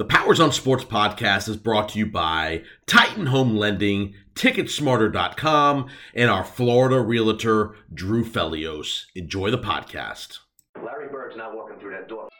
[0.00, 6.30] The Powers on Sports podcast is brought to you by Titan Home Lending, Ticketsmarter.com, and
[6.30, 9.04] our Florida realtor, Drew Felios.
[9.14, 10.38] Enjoy the podcast.
[10.82, 12.30] Larry Bird's not walking through that door.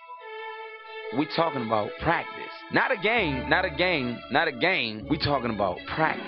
[1.12, 2.50] We're talking about practice.
[2.72, 5.06] Not a game, not a game, not a game.
[5.10, 6.24] We're talking about practice.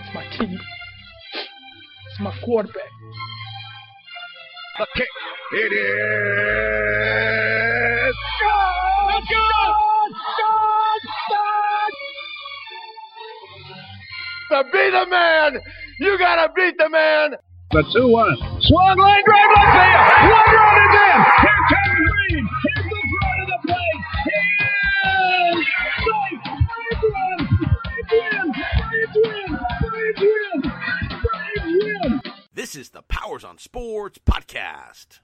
[0.00, 0.58] It's my team.
[2.10, 2.82] It's my quarterback.
[4.80, 5.08] The kick.
[5.52, 5.82] It is.
[8.42, 9.01] God!
[9.30, 10.12] God!
[11.30, 11.92] God!
[14.50, 15.60] To be the man,
[15.98, 17.36] you gotta beat the man.
[17.70, 18.36] The 2 1.
[18.60, 20.30] Swung line drive left field.
[20.30, 21.18] One run is in.
[21.40, 22.44] Here comes Green.
[22.62, 24.00] Here's the throw to the plate.
[24.24, 24.36] He
[25.48, 25.66] is
[26.04, 26.42] safe.
[26.76, 27.38] Braves win.
[27.72, 28.44] Braves win.
[28.92, 29.48] Braves win.
[29.88, 30.56] Braves win.
[31.22, 32.20] Braves win.
[32.52, 35.20] This is the Powers on Sports podcast.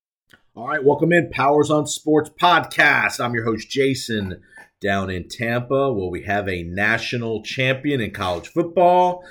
[0.59, 3.25] All right, welcome in Powers on Sports podcast.
[3.25, 4.43] I'm your host Jason
[4.81, 9.23] down in Tampa, where we have a national champion in college football,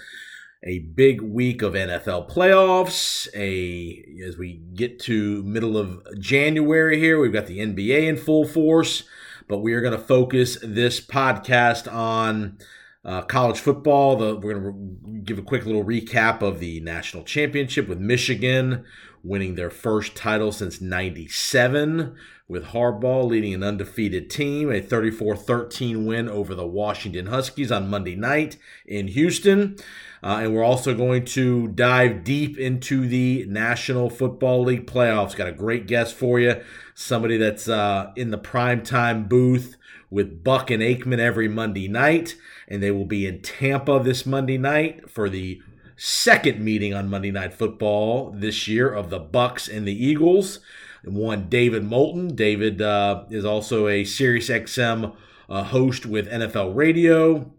[0.63, 7.19] a big week of NFL playoffs, a as we get to middle of January here,
[7.19, 9.03] we've got the NBA in full force,
[9.49, 12.57] but we are going to focus this podcast on
[13.03, 14.15] uh, college football.
[14.15, 17.99] The, we're going to re- give a quick little recap of the national championship with
[17.99, 18.85] Michigan
[19.27, 22.15] winning their first title since 97
[22.47, 28.15] with Harbaugh leading an undefeated team, a 34-13 win over the Washington Huskies on Monday
[28.15, 29.75] night in Houston.
[30.23, 35.35] Uh, and we're also going to dive deep into the National Football League playoffs.
[35.35, 36.61] Got a great guest for you,
[36.95, 39.75] somebody that's uh, in the primetime booth
[40.09, 42.35] with Buck and Aikman every Monday night,
[42.67, 45.61] and they will be in Tampa this Monday night for the
[45.97, 50.59] second meeting on Monday Night Football this year of the Bucks and the Eagles.
[51.03, 52.35] One David Moulton.
[52.35, 55.15] David uh, is also a Sirius XM
[55.49, 57.51] uh, host with NFL Radio.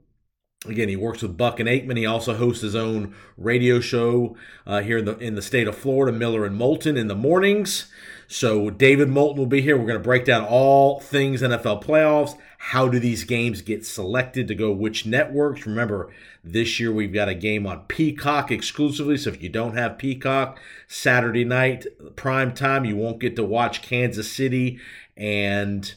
[0.66, 1.96] Again, he works with Buck and Aikman.
[1.96, 4.36] He also hosts his own radio show
[4.66, 7.90] uh, here in the in the state of Florida, Miller and Moulton, in the mornings.
[8.26, 9.76] So David Moulton will be here.
[9.76, 12.36] We're going to break down all things NFL playoffs.
[12.60, 15.64] How do these games get selected to go which networks?
[15.64, 16.12] Remember,
[16.44, 19.16] this year we've got a game on Peacock exclusively.
[19.16, 21.86] So if you don't have Peacock, Saturday night
[22.16, 24.78] prime time, you won't get to watch Kansas City
[25.16, 25.94] and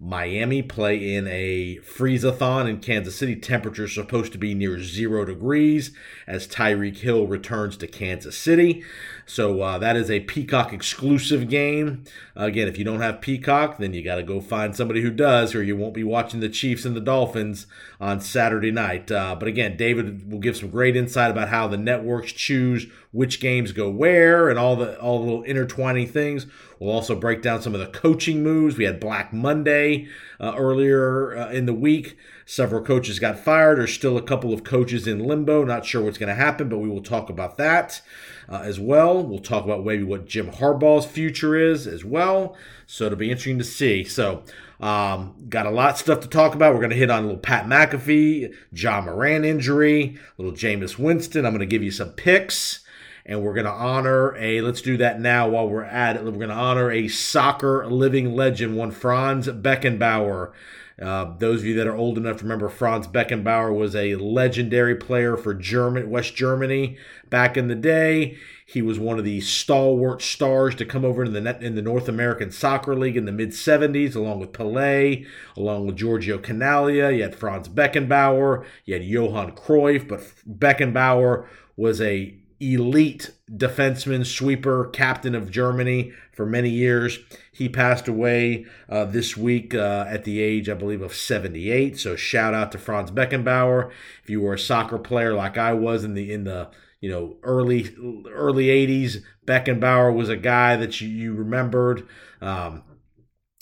[0.00, 3.36] Miami play in a freeze-a-thon in Kansas City.
[3.36, 5.92] Temperatures supposed to be near zero degrees
[6.26, 8.84] as Tyreek Hill returns to Kansas City.
[9.26, 12.04] So uh, that is a Peacock exclusive game.
[12.36, 15.54] Again, if you don't have Peacock, then you got to go find somebody who does,
[15.54, 17.66] or you won't be watching the Chiefs and the Dolphins
[18.00, 19.10] on Saturday night.
[19.10, 23.40] Uh, but again, David will give some great insight about how the networks choose which
[23.40, 26.46] games go where and all the all the little intertwining things.
[26.78, 28.76] We'll also break down some of the coaching moves.
[28.76, 30.08] We had Black Monday
[30.40, 32.18] uh, earlier uh, in the week.
[32.44, 33.78] Several coaches got fired.
[33.78, 35.64] There's still a couple of coaches in limbo.
[35.64, 38.02] Not sure what's going to happen, but we will talk about that
[38.48, 39.22] uh, as well.
[39.22, 42.56] We'll talk about maybe what Jim Harbaugh's future is as well.
[42.86, 44.04] So it'll be interesting to see.
[44.04, 44.42] So
[44.80, 46.74] um, got a lot of stuff to talk about.
[46.74, 51.46] We're going to hit on a little Pat McAfee, John Moran injury, little Jameis Winston.
[51.46, 52.84] I'm going to give you some picks
[53.26, 56.32] and we're going to honor a let's do that now while we're at it we're
[56.32, 60.52] going to honor a soccer living legend one franz beckenbauer
[61.00, 64.94] uh, those of you that are old enough to remember Franz Beckenbauer was a legendary
[64.94, 66.96] player for German West Germany
[67.30, 68.36] back in the day.
[68.64, 72.08] He was one of the stalwart stars to come over in the in the North
[72.08, 77.14] American Soccer League in the mid 70s, along with Pelé, along with Giorgio Chinaglia.
[77.14, 84.86] You had Franz Beckenbauer, you had Johan Cruyff, but Beckenbauer was a elite defenseman, sweeper,
[84.86, 87.18] captain of Germany for many years.
[87.52, 91.98] He passed away uh, this week uh, at the age, I believe, of 78.
[91.98, 93.90] So shout out to Franz Beckenbauer.
[94.22, 96.70] If you were a soccer player like I was in the in the
[97.00, 97.94] you know early
[98.30, 102.06] early 80s, Beckenbauer was a guy that you, you remembered.
[102.40, 102.82] Um,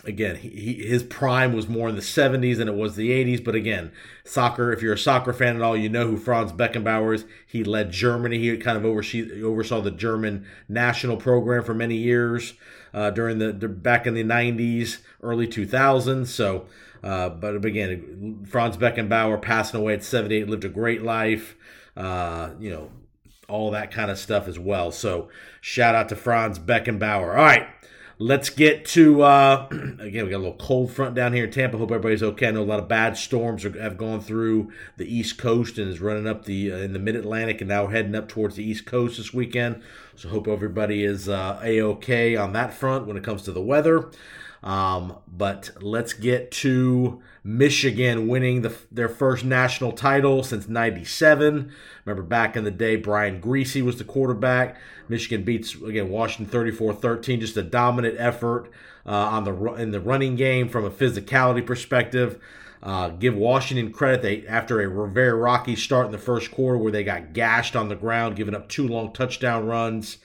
[0.04, 3.44] again, he, his prime was more in the 70s than it was the 80s.
[3.44, 3.92] But again,
[4.24, 7.24] soccer, if you're a soccer fan at all, you know who Franz Beckenbauer is.
[7.46, 8.38] He led Germany.
[8.38, 12.54] He kind of oversee, oversaw the German national program for many years
[12.94, 16.26] uh, during the, the, back in the 90s, early 2000s.
[16.26, 16.66] So,
[17.02, 21.56] uh, but again, Franz Beckenbauer passing away at 78, lived a great life.
[21.96, 22.90] Uh, you know,
[23.48, 24.90] all that kind of stuff as well.
[24.90, 25.28] So,
[25.60, 27.36] shout out to Franz Beckenbauer.
[27.36, 27.68] All right.
[28.22, 29.66] Let's get to uh,
[29.98, 30.24] again.
[30.24, 31.76] We got a little cold front down here in Tampa.
[31.76, 32.46] Hope everybody's okay.
[32.46, 35.90] I know a lot of bad storms are, have gone through the East Coast and
[35.90, 38.54] is running up the uh, in the Mid Atlantic, and now we're heading up towards
[38.54, 39.82] the East Coast this weekend.
[40.14, 43.60] So hope everybody is uh, a okay on that front when it comes to the
[43.60, 44.08] weather.
[44.62, 51.72] Um, but let's get to Michigan winning the, their first national title since 97.
[52.04, 54.76] Remember back in the day, Brian Griese was the quarterback.
[55.08, 57.40] Michigan beats, again, Washington 34 13.
[57.40, 58.70] Just a dominant effort
[59.06, 62.40] uh, on the in the running game from a physicality perspective.
[62.82, 64.22] Uh, give Washington credit.
[64.22, 67.88] They after a very rocky start in the first quarter where they got gashed on
[67.88, 70.18] the ground, giving up two long touchdown runs.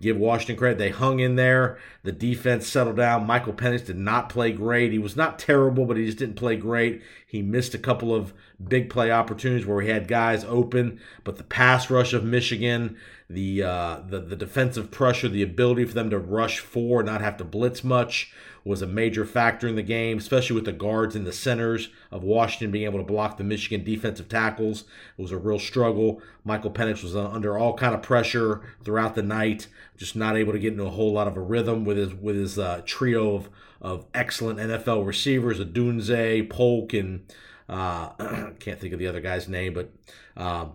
[0.00, 0.78] Give Washington credit.
[0.78, 1.78] They hung in there.
[2.02, 3.24] The defense settled down.
[3.24, 4.90] Michael Penix did not play great.
[4.90, 7.02] He was not terrible, but he just didn't play great.
[7.24, 11.44] He missed a couple of big play opportunities where he had guys open, but the
[11.44, 12.96] pass rush of Michigan,
[13.32, 17.36] the uh, the the defensive pressure, the ability for them to rush four, not have
[17.38, 18.32] to blitz much
[18.64, 22.22] was a major factor in the game, especially with the guards and the centers of
[22.22, 24.84] Washington being able to block the Michigan defensive tackles.
[25.18, 26.22] It was a real struggle.
[26.44, 30.58] Michael Penix was under all kind of pressure throughout the night, just not able to
[30.58, 33.48] get into a whole lot of a rhythm with his with his uh, trio of
[33.80, 37.26] of excellent NFL receivers, Odunze, Polk, and
[37.68, 38.10] uh,
[38.60, 39.92] can't think of the other guy's name, but.
[40.36, 40.66] Uh,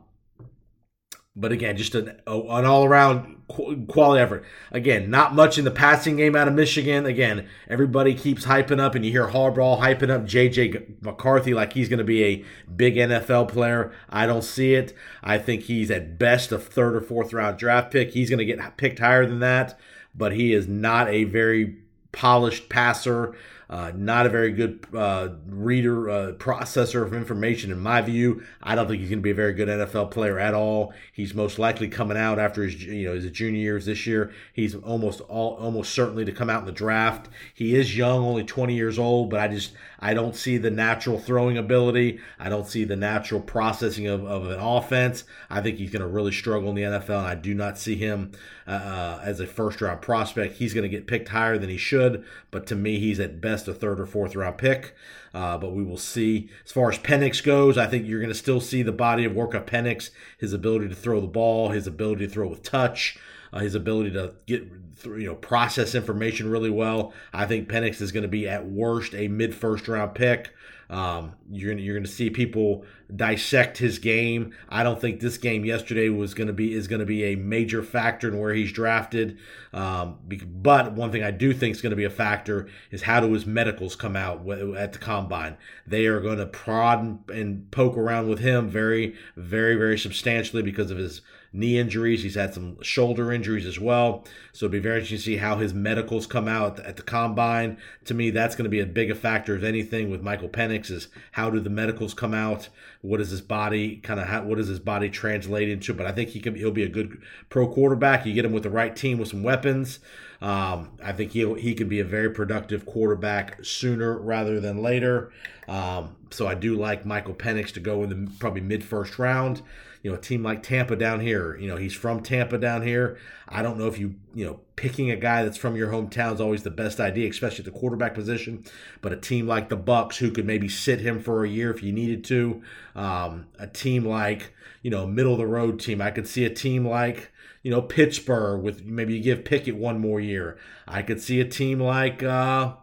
[1.40, 4.44] but again, just an, an all around quality effort.
[4.72, 7.06] Again, not much in the passing game out of Michigan.
[7.06, 11.90] Again, everybody keeps hyping up, and you hear Harbaugh hyping up JJ McCarthy like he's
[11.90, 12.46] going to be a
[12.76, 13.94] big NFL player.
[14.10, 14.94] I don't see it.
[15.24, 18.12] I think he's at best a third or fourth round draft pick.
[18.12, 19.80] He's going to get picked higher than that,
[20.16, 21.78] but he is not a very
[22.12, 23.36] polished passer.
[23.70, 28.42] Uh, not a very good uh, reader, uh, processor of information, in my view.
[28.64, 30.94] I don't think he's going to be a very good NFL player at all.
[31.12, 34.32] He's most likely coming out after his, you know, his junior years this year.
[34.54, 37.28] He's almost all, almost certainly to come out in the draft.
[37.54, 41.20] He is young, only 20 years old, but I just, I don't see the natural
[41.20, 42.20] throwing ability.
[42.40, 45.24] I don't see the natural processing of, of an offense.
[45.50, 47.96] I think he's going to really struggle in the NFL, and I do not see
[47.96, 48.32] him
[48.68, 50.58] uh, uh, as a first round prospect.
[50.58, 53.68] He's going to get picked higher than he should, but to me, he's at best
[53.68, 54.96] a third or fourth round pick.
[55.34, 56.50] Uh, but we will see.
[56.66, 59.36] As far as Penix goes, I think you're going to still see the body of
[59.36, 63.18] work of Penix, his ability to throw the ball, his ability to throw with touch.
[63.54, 67.14] Uh, his ability to get you know process information really well.
[67.34, 70.54] I think Penix is going to be at worst a mid first round pick.
[70.90, 74.54] Um, you're gonna, you're going to see people dissect his game.
[74.70, 77.36] I don't think this game yesterday was going to be is going to be a
[77.36, 79.38] major factor in where he's drafted.
[79.74, 83.20] Um, but one thing I do think is going to be a factor is how
[83.20, 84.48] do his medicals come out
[84.78, 85.58] at the combine?
[85.86, 90.90] They are going to prod and poke around with him very, very, very substantially because
[90.90, 91.22] of his
[91.54, 92.24] knee injuries.
[92.24, 94.24] He's had some shoulder injuries as well.
[94.54, 97.78] So it'll be very interesting to see how his medicals come out at the combine.
[98.06, 101.08] To me, that's going to be a bigger factor of anything with Michael Penix is
[101.32, 102.70] how do the medicals come out?
[103.02, 105.94] What is his body kind of what does his body translate into?
[105.94, 108.26] But I think he can he'll be a good pro quarterback.
[108.26, 110.00] You get him with the right team with some weapons.
[110.42, 115.32] Um, I think he he could be a very productive quarterback sooner rather than later.
[115.68, 119.62] Um, so I do like Michael Penix to go in the probably mid first round
[120.08, 123.18] you know, a team like Tampa down here, you know, he's from Tampa down here.
[123.50, 126.40] I don't know if you, you know, picking a guy that's from your hometown is
[126.40, 128.64] always the best idea, especially at the quarterback position.
[129.02, 131.84] But a team like the Bucks, who could maybe sit him for a year if
[131.84, 132.64] you needed to,
[132.96, 136.02] um, a team like, you know, middle of the road team.
[136.02, 137.30] I could see a team like,
[137.62, 140.58] you know, Pittsburgh with maybe you give Pickett one more year.
[140.88, 142.76] I could see a team like, uh,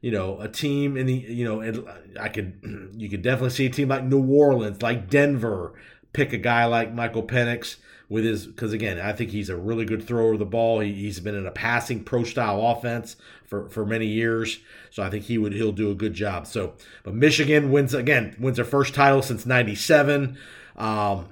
[0.00, 1.86] you know, a team in the, you know,
[2.18, 5.74] I could, you could definitely see a team like New Orleans, like Denver,
[6.12, 7.76] pick a guy like Michael Penix
[8.08, 10.80] with his because again I think he's a really good thrower of the ball.
[10.80, 13.16] He, has been in a passing pro style offense
[13.46, 16.46] for for many years, so I think he would he'll do a good job.
[16.46, 20.36] So, but Michigan wins again wins their first title since '97.
[20.76, 21.28] Um,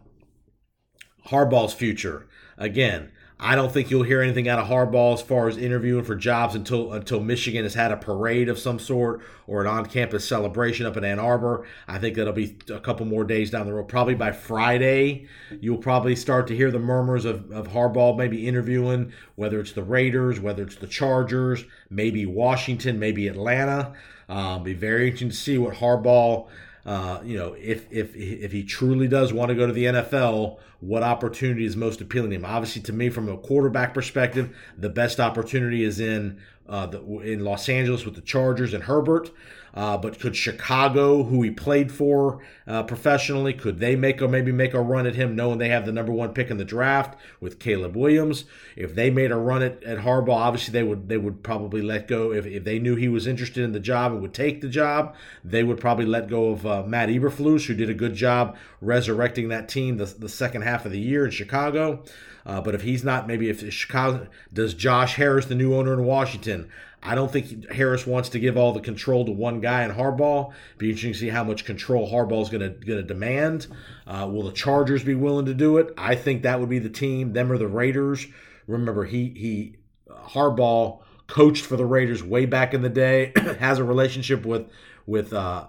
[1.26, 3.12] Harbaugh's future again.
[3.42, 6.54] I don't think you'll hear anything out of Harbaugh as far as interviewing for jobs
[6.54, 10.98] until until Michigan has had a parade of some sort or an on-campus celebration up
[10.98, 11.66] in Ann Arbor.
[11.88, 13.88] I think that'll be a couple more days down the road.
[13.88, 15.26] Probably by Friday,
[15.58, 19.82] you'll probably start to hear the murmurs of, of Harbaugh maybe interviewing, whether it's the
[19.82, 23.94] Raiders, whether it's the Chargers, maybe Washington, maybe Atlanta.
[24.28, 26.46] Um, be very interesting to see what Harbaugh–
[26.86, 30.58] uh, you know, if if if he truly does want to go to the NFL,
[30.80, 32.44] what opportunity is most appealing to him?
[32.44, 37.44] Obviously, to me, from a quarterback perspective, the best opportunity is in uh, the, in
[37.44, 39.30] Los Angeles with the Chargers and Herbert.
[39.74, 44.52] Uh, but could Chicago, who he played for uh, professionally, could they make or maybe
[44.52, 47.18] make a run at him, knowing they have the number one pick in the draft
[47.40, 48.44] with Caleb Williams?
[48.76, 52.08] If they made a run at, at Harbaugh, obviously they would they would probably let
[52.08, 52.32] go.
[52.32, 55.14] If, if they knew he was interested in the job and would take the job,
[55.44, 59.48] they would probably let go of uh, Matt Eberflus, who did a good job resurrecting
[59.48, 62.02] that team the, the second half of the year in Chicago.
[62.46, 66.04] Uh, but if he's not, maybe if Chicago does Josh Harris, the new owner in
[66.04, 66.70] Washington,
[67.02, 70.52] I don't think Harris wants to give all the control to one guy in Harbaugh.
[70.76, 73.66] Be interesting to see how much control Harbaugh is going to going to demand.
[74.06, 75.94] Uh, will the Chargers be willing to do it?
[75.96, 77.32] I think that would be the team.
[77.32, 78.26] Them or the Raiders.
[78.66, 79.76] Remember, he he
[80.10, 83.32] Harbaugh coached for the Raiders way back in the day.
[83.60, 84.68] has a relationship with
[85.06, 85.68] with uh,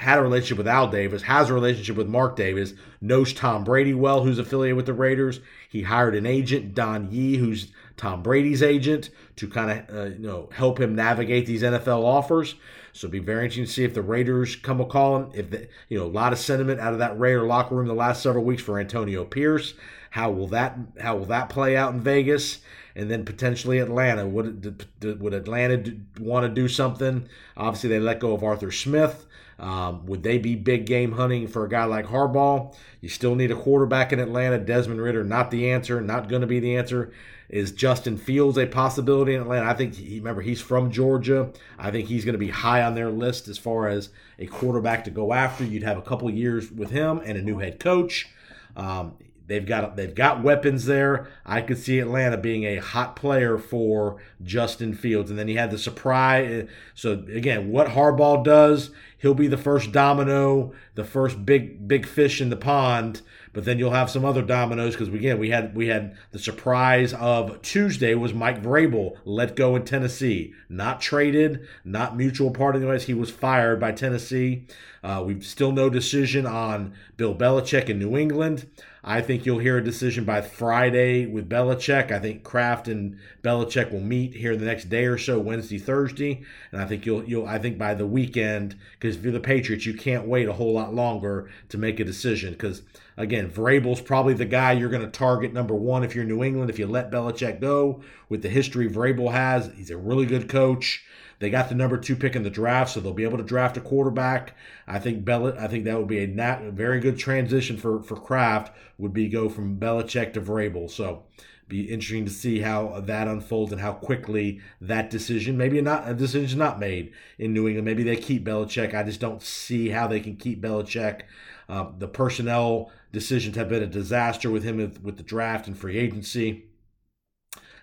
[0.00, 3.92] had a relationship with Al Davis, has a relationship with Mark Davis, knows Tom Brady
[3.92, 5.40] well, who's affiliated with the Raiders.
[5.68, 10.26] He hired an agent, Don Yee, who's Tom Brady's agent, to kind of uh, you
[10.26, 12.54] know help him navigate these NFL offers.
[12.94, 15.32] So it'll be very interesting to see if the Raiders come a calling.
[15.34, 17.92] If the, you know a lot of sentiment out of that Raider locker room the
[17.92, 19.74] last several weeks for Antonio Pierce.
[20.08, 22.60] How will that how will that play out in Vegas?
[22.96, 24.26] and then potentially Atlanta.
[24.26, 24.86] Would
[25.20, 27.28] would Atlanta want to do something?
[27.56, 29.26] Obviously, they let go of Arthur Smith.
[29.60, 32.74] Um, would they be big game hunting for a guy like Harbaugh?
[33.02, 34.58] You still need a quarterback in Atlanta.
[34.58, 37.12] Desmond Ridder, not the answer, not going to be the answer.
[37.50, 39.68] Is Justin Fields a possibility in Atlanta?
[39.68, 41.50] I think, he, remember, he's from Georgia.
[41.78, 45.04] I think he's going to be high on their list as far as a quarterback
[45.04, 45.64] to go after.
[45.64, 48.28] You'd have a couple years with him and a new head coach.
[48.76, 49.14] Um,
[49.50, 51.26] They've got they've got weapons there.
[51.44, 55.72] I could see Atlanta being a hot player for Justin Fields, and then he had
[55.72, 56.68] the surprise.
[56.94, 62.40] So again, what Harbaugh does, he'll be the first domino, the first big big fish
[62.40, 63.22] in the pond.
[63.52, 67.12] But then you'll have some other dominoes because again we had we had the surprise
[67.12, 72.78] of Tuesday was Mike Vrabel let go in Tennessee, not traded, not mutual party.
[72.78, 74.68] Anyways, he was fired by Tennessee.
[75.02, 78.68] Uh, we've still no decision on Bill Belichick in New England.
[79.02, 82.10] I think you'll hear a decision by Friday with Belichick.
[82.10, 86.42] I think Kraft and Belichick will meet here the next day or so, Wednesday, Thursday,
[86.70, 89.86] and I think you'll you'll I think by the weekend, because if you're the Patriots,
[89.86, 92.52] you can't wait a whole lot longer to make a decision.
[92.52, 92.82] Because
[93.16, 96.68] again, Vrabel's probably the guy you're going to target number one if you're New England.
[96.68, 101.04] If you let Belichick go, with the history Vrabel has, he's a really good coach.
[101.40, 103.78] They got the number two pick in the draft, so they'll be able to draft
[103.78, 104.54] a quarterback.
[104.86, 105.58] I think Bell.
[105.58, 108.76] I think that would be a, very good transition for for Kraft.
[108.98, 110.90] Would be go from Belichick to Vrabel.
[110.90, 111.24] So
[111.66, 116.12] be interesting to see how that unfolds and how quickly that decision maybe not a
[116.12, 117.86] decision not made in New England.
[117.86, 118.92] Maybe they keep Belichick.
[118.92, 121.22] I just don't see how they can keep Belichick.
[121.70, 125.96] Uh, the personnel decisions have been a disaster with him with the draft and free
[125.96, 126.69] agency.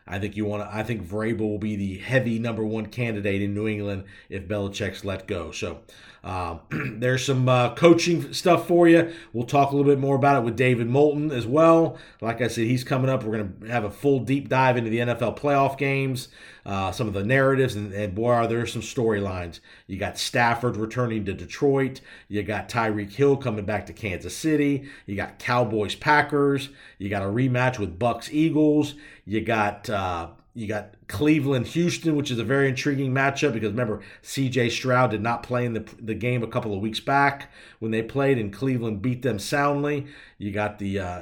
[0.08, 0.76] I think you want to.
[0.76, 5.04] I think Vrabel will be the heavy number one candidate in New England if Belichick's
[5.04, 5.52] let go.
[5.52, 5.80] So
[6.24, 6.60] um,
[7.00, 9.14] there's some uh, coaching stuff for you.
[9.34, 11.98] We'll talk a little bit more about it with David Moulton as well.
[12.22, 13.24] Like I said, he's coming up.
[13.24, 16.30] We're going to have a full deep dive into the NFL playoff games,
[16.66, 19.60] uh, some of the narratives, and, and boy, are there some storylines.
[19.88, 22.02] You got Stafford returning to Detroit.
[22.28, 24.90] You got Tyreek Hill coming back to Kansas City.
[25.06, 26.70] You got Cowboys Packers.
[26.98, 28.96] You got a rematch with Bucks Eagles.
[29.26, 34.02] You got uh, you got Cleveland Houston, which is a very intriguing matchup because remember
[34.24, 34.72] C.J.
[34.72, 38.02] Stroud did not play in the the game a couple of weeks back when they
[38.02, 40.08] played, and Cleveland beat them soundly.
[40.40, 41.22] You got the uh,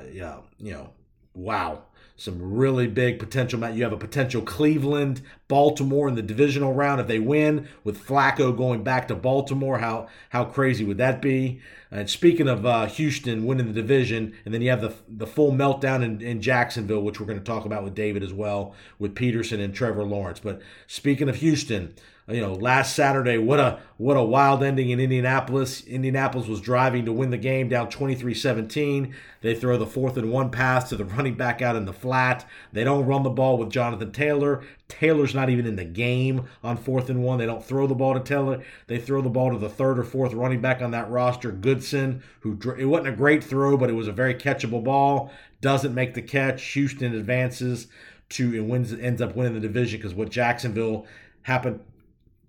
[0.58, 0.92] you know,
[1.34, 1.84] wow
[2.18, 3.68] some really big potential.
[3.70, 8.56] You have a potential Cleveland, Baltimore in the divisional round if they win, with Flacco
[8.56, 9.80] going back to Baltimore.
[9.80, 11.60] How how crazy would that be?
[11.92, 15.52] And speaking of uh, Houston winning the division, and then you have the the full
[15.52, 19.16] meltdown in, in Jacksonville, which we're going to talk about with David as well, with
[19.16, 20.40] Pederson and Trevor Lawrence.
[20.40, 21.96] But speaking of Houston,
[22.28, 25.86] you know, last Saturday, what a what a wild ending in Indianapolis.
[25.86, 29.14] Indianapolis was driving to win the game down 23-17.
[29.42, 32.44] They throw the fourth and one pass to the running back out in the flat.
[32.74, 34.64] They don't run the ball with Jonathan Taylor.
[34.88, 37.38] Taylor's not even in the game on fourth and one.
[37.38, 38.64] They don't throw the ball to Taylor.
[38.88, 42.24] They throw the ball to the third or fourth running back on that roster, Goodson,
[42.40, 45.32] who it wasn't a great throw, but it was a very catchable ball.
[45.62, 46.64] Doesn't make the catch.
[46.74, 47.86] Houston advances
[48.30, 51.06] to and wins ends up winning the division because what Jacksonville
[51.44, 51.80] happened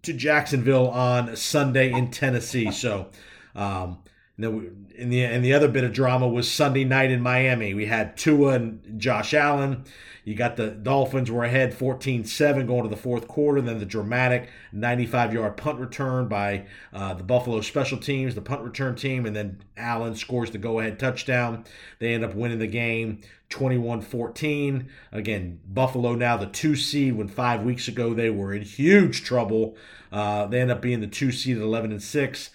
[0.07, 2.71] to Jacksonville on Sunday in Tennessee.
[2.71, 3.09] So,
[3.55, 3.99] um,
[4.38, 7.73] and in the and the other bit of drama was Sunday night in Miami.
[7.75, 9.85] We had Tua and Josh Allen.
[10.25, 13.61] You got the Dolphins were ahead 14-7 going to the fourth quarter.
[13.61, 18.97] Then the dramatic 95-yard punt return by uh, the Buffalo special teams, the punt return
[18.97, 21.64] team, and then Allen scores the go-ahead touchdown.
[22.00, 24.88] They end up winning the game 21-14.
[25.12, 29.76] Again, Buffalo now the two seed when five weeks ago they were in huge trouble.
[30.11, 32.50] Uh, they end up being the two seed at 11 and six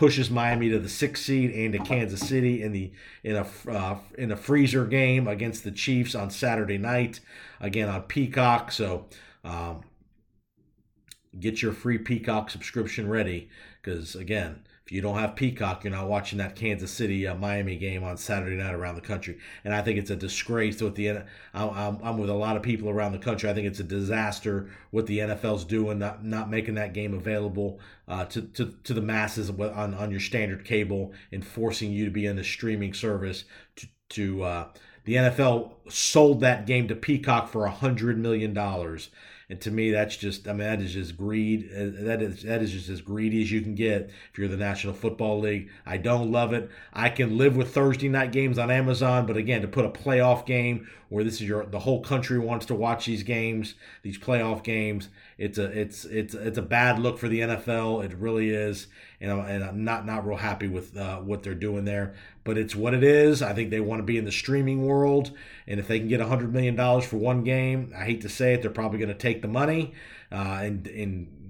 [0.00, 2.90] pushes Miami to the sixth seed and to Kansas City in the
[3.22, 7.20] in a uh, in a freezer game against the Chiefs on Saturday night
[7.60, 8.72] again on Peacock.
[8.72, 9.04] So
[9.44, 9.82] um,
[11.38, 13.50] get your free Peacock subscription ready
[13.82, 18.02] because again, you don't have Peacock, you're not watching that Kansas City uh, Miami game
[18.02, 19.38] on Saturday night around the country.
[19.64, 21.22] And I think it's a disgrace with the.
[21.54, 23.48] I'm, I'm with a lot of people around the country.
[23.48, 27.80] I think it's a disaster what the NFL's doing, not not making that game available
[28.08, 32.10] uh, to, to to the masses on on your standard cable and forcing you to
[32.10, 33.44] be in the streaming service
[33.76, 34.42] to to.
[34.42, 34.68] Uh,
[35.06, 39.08] the NFL sold that game to Peacock for a hundred million dollars
[39.50, 41.70] and to me, that's just, I mean, that is just greed.
[41.74, 44.56] Uh, that is, that is just as greedy as you can get if you're the
[44.56, 45.70] National Football League.
[45.84, 46.70] I don't love it.
[46.92, 50.46] I can live with Thursday night games on Amazon, but again, to put a playoff
[50.46, 54.62] game where this is your, the whole country wants to watch these games, these playoff
[54.62, 58.04] games, it's a, it's, it's, it's a bad look for the NFL.
[58.04, 58.86] It really is.
[59.20, 62.58] And, I'm, and I'm not, not real happy with uh, what they're doing there but
[62.58, 63.42] it's what it is.
[63.42, 65.30] I think they want to be in the streaming world,
[65.66, 68.62] and if they can get $100 million for one game, I hate to say it,
[68.62, 69.94] they're probably going to take the money
[70.32, 71.40] uh, and, and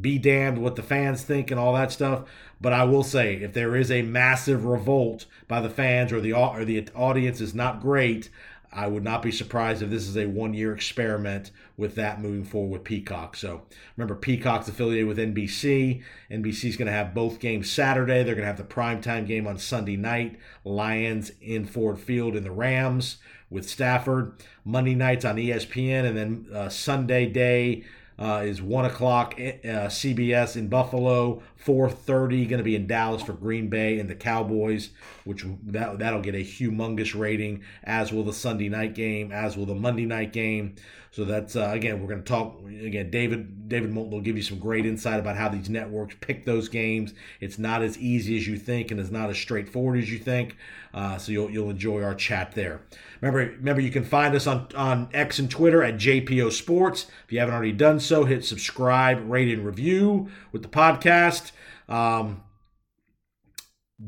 [0.00, 2.24] be damned what the fans think and all that stuff.
[2.60, 6.32] But I will say, if there is a massive revolt by the fans or the
[6.32, 8.30] or the audience is not great,
[8.76, 12.44] I would not be surprised if this is a one year experiment with that moving
[12.44, 13.34] forward with Peacock.
[13.34, 13.62] So
[13.96, 16.02] remember, Peacock's affiliated with NBC.
[16.30, 18.22] NBC's going to have both games Saturday.
[18.22, 22.44] They're going to have the primetime game on Sunday night Lions in Ford Field and
[22.44, 23.16] the Rams
[23.48, 24.34] with Stafford.
[24.62, 27.82] Monday nights on ESPN, and then uh, Sunday day
[28.18, 31.42] uh, is one o'clock uh, CBS in Buffalo.
[31.64, 34.90] 4:30 going to be in Dallas for Green Bay and the Cowboys,
[35.24, 37.62] which that that'll get a humongous rating.
[37.82, 40.76] As will the Sunday night game, as will the Monday night game.
[41.16, 43.10] So that's uh, again we're going to talk again.
[43.10, 46.68] David David Moulton will give you some great insight about how these networks pick those
[46.68, 47.14] games.
[47.40, 50.58] It's not as easy as you think, and it's not as straightforward as you think.
[50.92, 52.82] Uh, so you'll you'll enjoy our chat there.
[53.22, 57.06] Remember, remember you can find us on, on X and Twitter at JPO Sports.
[57.24, 61.52] If you haven't already done so, hit subscribe, rate, and review with the podcast.
[61.88, 62.42] Um,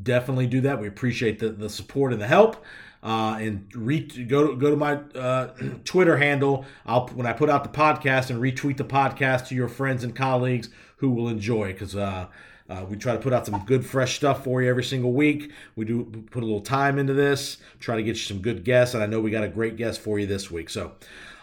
[0.02, 0.78] definitely do that.
[0.78, 2.62] We appreciate the, the support and the help.
[3.08, 5.46] Uh, and re- go to go to my uh,
[5.86, 6.66] Twitter handle.
[6.84, 10.14] I'll when I put out the podcast and retweet the podcast to your friends and
[10.14, 12.26] colleagues who will enjoy because uh,
[12.68, 15.50] uh, we try to put out some good, fresh stuff for you every single week.
[15.74, 18.94] We do put a little time into this, try to get you some good guests,
[18.94, 20.68] and I know we got a great guest for you this week.
[20.68, 20.92] So,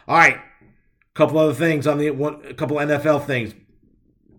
[0.08, 3.56] all right, a couple other things on the one, a couple NFL things.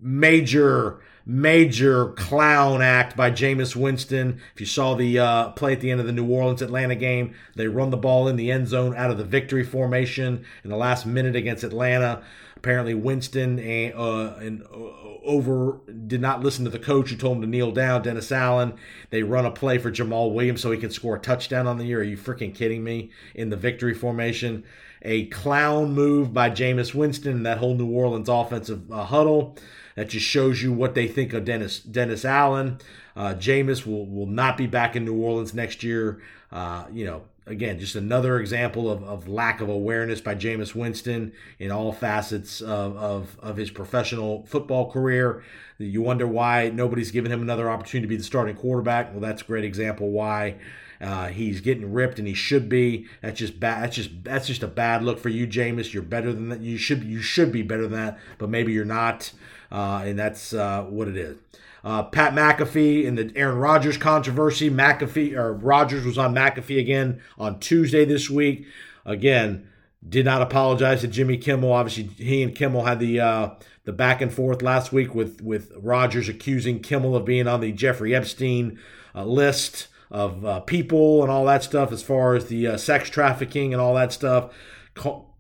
[0.01, 4.41] Major, major clown act by Jameis Winston.
[4.55, 7.35] If you saw the uh, play at the end of the New Orleans Atlanta game,
[7.57, 10.77] they run the ball in the end zone out of the victory formation in the
[10.77, 12.23] last minute against Atlanta.
[12.57, 14.77] Apparently, Winston and, uh, and uh,
[15.25, 18.75] over did not listen to the coach who told him to kneel down, Dennis Allen.
[19.11, 21.85] They run a play for Jamaal Williams so he can score a touchdown on the
[21.85, 22.01] year.
[22.01, 23.11] Are you freaking kidding me?
[23.35, 24.65] In the victory formation,
[25.03, 29.57] a clown move by Jameis Winston and that whole New Orleans offensive uh, huddle.
[29.97, 32.79] That just shows you what they think of Dennis Dennis Allen.
[33.17, 36.21] Uh, Jameis will will not be back in New Orleans next year.
[36.53, 41.33] Uh, you know, again, just another example of, of lack of awareness by Jameis Winston
[41.59, 45.43] in all facets of, of, of his professional football career.
[45.79, 49.13] You wonder why nobody's given him another opportunity to be the starting quarterback.
[49.13, 50.57] Well, that's a great example why.
[50.99, 53.07] Uh, he's getting ripped, and he should be.
[53.21, 53.83] That's just bad.
[53.83, 55.93] That's just that's just a bad look for you, Jameis.
[55.93, 56.61] You're better than that.
[56.61, 59.31] You should you should be better than that, but maybe you're not,
[59.77, 61.37] uh, and that's uh, what it is.
[61.85, 64.71] Uh, Pat McAfee in the Aaron Rodgers controversy.
[64.71, 68.67] McAfee or Rodgers was on McAfee again on Tuesday this week.
[69.05, 69.69] Again,
[70.09, 71.73] did not apologize to Jimmy Kimmel.
[71.73, 73.51] Obviously, he and Kimmel had the uh,
[73.85, 77.71] the back and forth last week with with Rodgers accusing Kimmel of being on the
[77.71, 78.79] Jeffrey Epstein
[79.15, 83.75] uh, list of uh, people and all that stuff, as far as the sex trafficking
[83.75, 84.55] and all that stuff.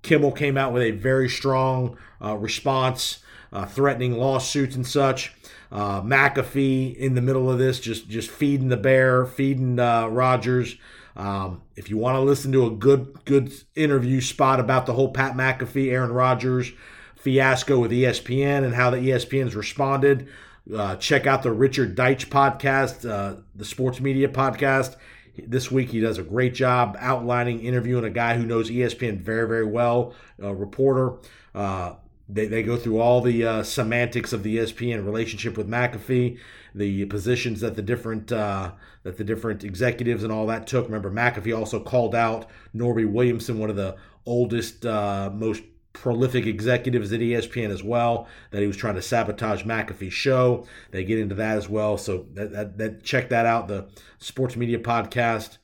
[0.02, 3.20] Kimmel came out with a very strong response,
[3.52, 5.34] uh, threatening lawsuits and such.
[5.70, 10.76] Uh, McAfee in the middle of this, just just feeding the bear, feeding uh, Rodgers.
[11.16, 15.12] Um, if you want to listen to a good good interview spot about the whole
[15.12, 16.72] Pat McAfee, Aaron Rodgers
[17.16, 20.28] fiasco with ESPN and how the ESPN's responded,
[20.72, 24.96] uh, check out the Richard Deitsch podcast, uh, the sports media podcast.
[25.38, 29.48] This week he does a great job outlining, interviewing a guy who knows ESPN very
[29.48, 31.14] very well, a reporter.
[31.54, 31.94] Uh,
[32.28, 36.38] they, they go through all the uh, semantics of the ESPN relationship with McAfee,
[36.74, 38.72] the positions that the different uh,
[39.04, 40.86] that the different executives and all that took.
[40.86, 45.62] Remember, McAfee also called out Norby Williamson, one of the oldest, uh, most
[45.92, 50.66] prolific executives at ESPN as well, that he was trying to sabotage McAfee's show.
[50.90, 51.96] They get into that as well.
[51.96, 53.86] So that, that, that check that out, the
[54.18, 55.58] Sports Media Podcast.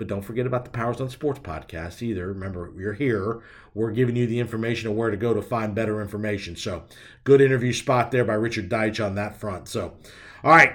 [0.00, 2.26] But don't forget about the Powers on Sports podcast either.
[2.28, 3.42] Remember, you're here.
[3.74, 6.56] We're giving you the information of where to go to find better information.
[6.56, 6.84] So,
[7.22, 9.68] good interview spot there by Richard Deitsch on that front.
[9.68, 9.98] So,
[10.42, 10.72] All right.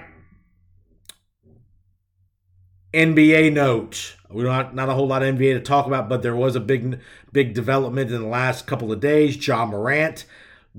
[2.94, 4.14] NBA note.
[4.30, 6.54] We don't have, not a whole lot of NBA to talk about, but there was
[6.54, 7.00] a big
[7.32, 9.44] big development in the last couple of days.
[9.44, 10.24] Ja Morant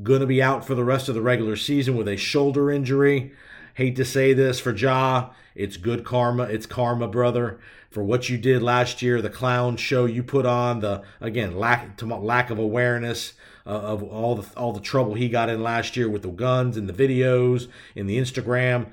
[0.02, 3.34] going to be out for the rest of the regular season with a shoulder injury.
[3.74, 6.44] Hate to say this for Ja, it's good karma.
[6.44, 9.22] It's karma, brother, for what you did last year.
[9.22, 10.80] The clown show you put on.
[10.80, 13.34] The again lack lack of awareness
[13.66, 16.78] uh, of all the all the trouble he got in last year with the guns
[16.78, 18.88] and the videos and the Instagram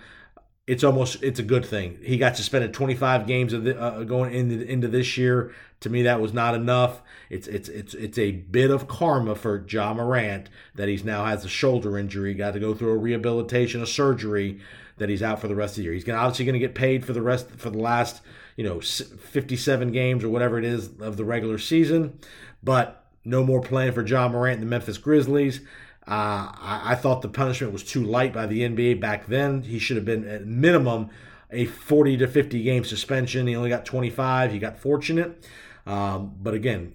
[0.67, 1.99] it's almost it's a good thing.
[2.03, 5.53] He got suspended 25 games of the, uh, going into into this year.
[5.81, 7.03] To me, that was not enough.
[7.29, 11.45] It's it's it's it's a bit of karma for Ja Morant that he's now has
[11.45, 12.33] a shoulder injury.
[12.33, 14.61] Got to go through a rehabilitation, a surgery
[14.99, 15.93] that he's out for the rest of the year.
[15.93, 18.23] He's gonna, obviously going to get paid for the rest for the last
[18.57, 22.19] you know 57 games or whatever it is of the regular season,
[22.63, 25.61] but no more playing for Ja Morant and the Memphis Grizzlies.
[26.07, 29.63] Uh, I, I, thought the punishment was too light by the NBA back then.
[29.63, 31.09] He should have been at minimum
[31.51, 33.47] a 40 to 50 game suspension.
[33.47, 34.53] He only got 25.
[34.53, 35.47] He got fortunate.
[35.87, 36.95] Um, but again,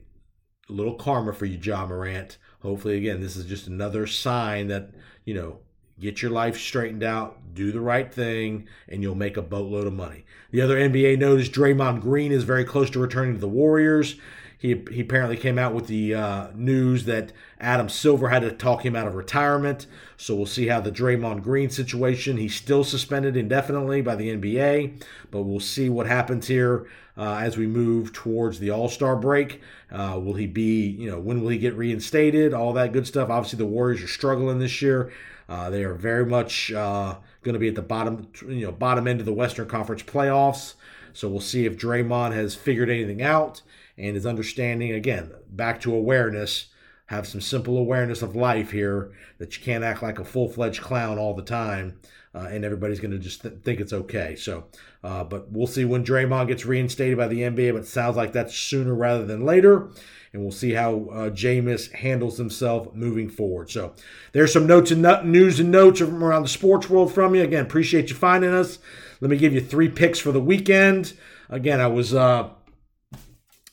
[0.70, 2.38] a little karma for you, Ja Morant.
[2.62, 4.92] Hopefully, again, this is just another sign that,
[5.26, 5.60] you know,
[6.00, 9.94] get your life straightened out, do the right thing, and you'll make a boatload of
[9.94, 10.26] money.
[10.52, 14.16] The other NBA note is Draymond Green is very close to returning to the Warriors.
[14.60, 17.32] He, he apparently came out with the uh, news that
[17.62, 19.88] Adam Silver had to talk him out of retirement.
[20.18, 22.36] So we'll see how the Draymond Green situation.
[22.36, 27.56] He's still suspended indefinitely by the NBA, but we'll see what happens here uh, as
[27.56, 29.62] we move towards the All Star break.
[29.90, 32.54] Uh, will he be, you know, when will he get reinstated?
[32.54, 33.30] All that good stuff.
[33.30, 35.10] Obviously, the Warriors are struggling this year.
[35.50, 39.08] Uh, they are very much uh, going to be at the bottom, you know, bottom
[39.08, 40.76] end of the Western Conference playoffs.
[41.12, 43.64] So we'll see if Draymond has figured anything out
[44.00, 46.68] and his understanding again back to awareness
[47.08, 51.18] have some simple awareness of life here that you can't act like a full-fledged clown
[51.18, 52.00] all the time
[52.34, 54.66] uh, and everybody's going to just th- think it's okay so
[55.04, 58.32] uh, but we'll see when Draymond gets reinstated by the NBA but it sounds like
[58.32, 59.90] that's sooner rather than later
[60.34, 63.72] and we'll see how uh, Jameis handles himself moving forward.
[63.72, 63.94] So
[64.32, 67.44] there's some notes and news and notes from around the sports world from you.
[67.44, 68.80] Again, appreciate you finding us.
[69.22, 71.14] Let me give you three picks for the weekend.
[71.50, 72.50] Again, I was uh,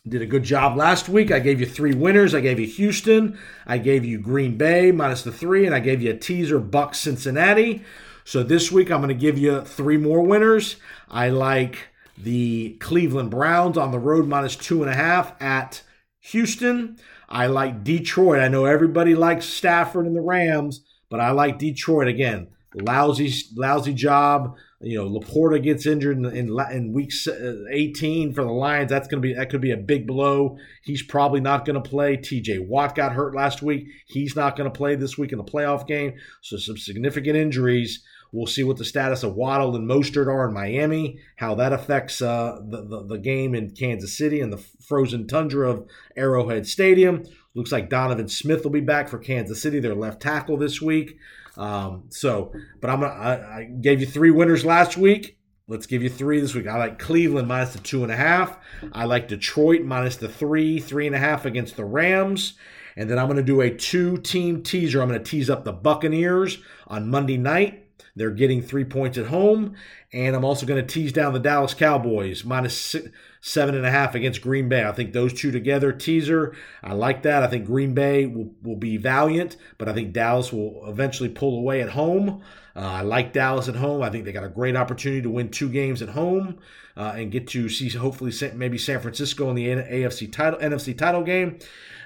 [0.09, 1.31] did a good job last week.
[1.31, 2.35] I gave you three winners.
[2.35, 3.39] I gave you Houston.
[3.67, 6.99] I gave you Green Bay minus the three, and I gave you a teaser Bucks
[7.01, 7.85] Cincinnati.
[8.25, 10.77] So this week I'm going to give you three more winners.
[11.09, 15.83] I like the Cleveland Browns on the road minus two and a half at
[16.27, 16.99] Houston.
[17.29, 18.41] I like Detroit.
[18.41, 22.49] I know everybody likes Stafford and the Rams, but I like Detroit again.
[22.75, 28.45] Lousy, lousy job you know, Laporta gets injured in, in, in week uh, 18 for
[28.45, 28.91] the Lions.
[28.91, 30.59] That's going to be that could be a big blow.
[30.83, 32.17] He's probably not going to play.
[32.17, 32.59] T.J.
[32.59, 33.87] Watt got hurt last week.
[34.07, 36.15] He's not going to play this week in the playoff game.
[36.43, 38.05] So some significant injuries.
[38.33, 42.21] We'll see what the status of Waddle and Mostert are in Miami, how that affects
[42.21, 47.25] uh, the, the, the game in Kansas City and the frozen tundra of Arrowhead Stadium.
[47.55, 51.19] Looks like Donovan Smith will be back for Kansas City, their left tackle this week.
[51.57, 55.39] Um, so, but I'm gonna, I, I gave you three winners last week.
[55.69, 56.69] Let's give you three this week.
[56.69, 58.57] I like Cleveland minus the two and a half.
[58.93, 62.55] I like Detroit minus the three, three and a half against the Rams.
[62.97, 65.03] And then I'm going to do a two team teaser.
[65.03, 67.86] I'm going to tease up the Buccaneers on Monday night.
[68.17, 69.75] They're getting three points at home.
[70.17, 73.11] And I'm also going to tease down the Dallas Cowboys minus six,
[73.43, 74.83] seven and a half against Green Bay.
[74.83, 76.57] I think those two together, teaser.
[76.83, 77.43] I like that.
[77.43, 81.59] I think Green Bay will, will be valiant, but I think Dallas will eventually pull
[81.59, 82.43] away at home.
[82.75, 84.03] Uh, I like Dallas at home.
[84.03, 86.61] I think they got a great opportunity to win two games at home
[86.97, 91.25] uh, and get to see hopefully maybe San Francisco in the AFC title NFC title
[91.25, 91.59] game.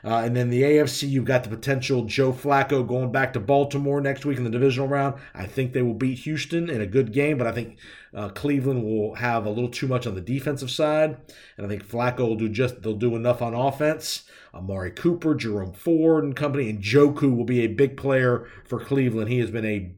[0.02, 4.00] Uh, and then the AFC, you've got the potential Joe Flacco going back to Baltimore
[4.00, 5.20] next week in the divisional round.
[5.34, 7.76] I think they will beat Houston in a good game, but I think
[8.14, 11.16] uh, Cleveland will have a little too much on the defensive side,
[11.56, 14.24] and I think Flacco will do just they'll do enough on offense.
[14.52, 19.30] Amari Cooper, Jerome Ford, and company, and Njoku will be a big player for Cleveland.
[19.30, 19.94] He has been a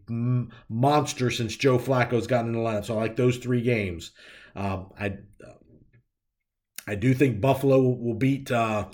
[0.69, 2.85] monster since Joe Flacco's gotten in the lineup.
[2.85, 4.13] So I like those three games.
[4.55, 5.19] Um, I
[6.87, 8.51] I do think Buffalo will beat.
[8.51, 8.89] Uh,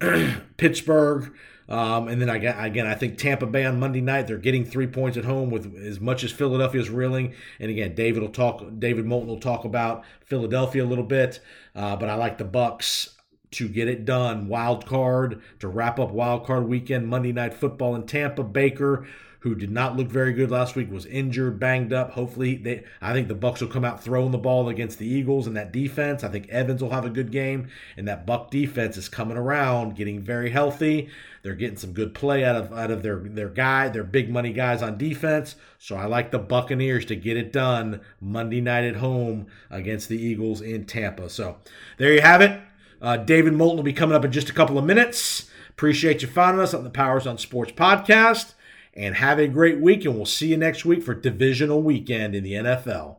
[0.56, 1.32] Pittsburgh.
[1.68, 4.64] Um, and then I get, again, I think Tampa Bay on Monday night, they're getting
[4.64, 7.34] three points at home with as much as Philadelphia's reeling.
[7.58, 11.40] And again, David will talk, David Moulton will talk about Philadelphia a little bit.
[11.74, 13.14] Uh, but I like the Bucks
[13.52, 14.48] to get it done.
[14.48, 18.42] Wild card to wrap up wild card weekend, Monday night football in Tampa.
[18.42, 19.06] Baker,
[19.44, 22.12] who did not look very good last week, was injured, banged up.
[22.12, 22.82] Hopefully, they.
[23.02, 25.70] I think the Bucks will come out throwing the ball against the Eagles and that
[25.70, 26.24] defense.
[26.24, 29.96] I think Evans will have a good game, and that Buck defense is coming around,
[29.96, 31.10] getting very healthy.
[31.42, 34.54] They're getting some good play out of out of their their guy, their big money
[34.54, 35.56] guys on defense.
[35.78, 40.16] So I like the Buccaneers to get it done Monday night at home against the
[40.16, 41.28] Eagles in Tampa.
[41.28, 41.58] So
[41.98, 42.58] there you have it.
[43.02, 45.50] Uh, David Moulton will be coming up in just a couple of minutes.
[45.68, 48.54] Appreciate you finding us on the Powers on Sports podcast.
[48.96, 52.44] And have a great week, and we'll see you next week for divisional weekend in
[52.44, 53.16] the NFL.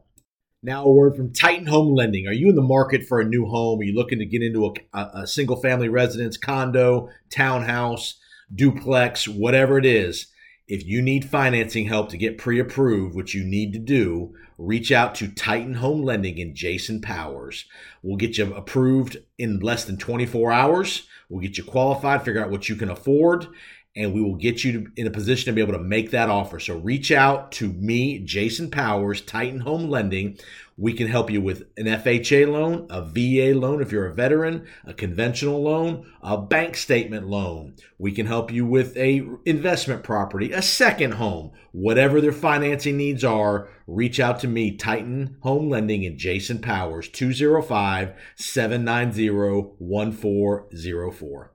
[0.64, 2.28] Now, a word from Titan Home Lending.
[2.28, 3.80] Are you in the market for a new home?
[3.80, 8.20] Are you looking to get into a, a single family residence, condo, townhouse,
[8.54, 10.28] duplex, whatever it is?
[10.68, 14.92] If you need financing help to get pre approved, which you need to do, reach
[14.92, 17.66] out to Titan Home Lending and Jason Powers.
[18.02, 21.08] We'll get you approved in less than 24 hours.
[21.30, 23.48] We'll get you qualified, figure out what you can afford,
[23.96, 26.60] and we will get you in a position to be able to make that offer.
[26.60, 30.38] So reach out to me, Jason Powers, Titan Home Lending.
[30.78, 34.68] We can help you with an FHA loan, a VA loan if you're a veteran,
[34.84, 37.76] a conventional loan, a bank statement loan.
[37.98, 43.24] We can help you with a investment property, a second home, whatever their financing needs
[43.24, 43.70] are.
[43.88, 51.55] Reach out to me, Titan Home Lending and Jason Powers, 205 790 1404.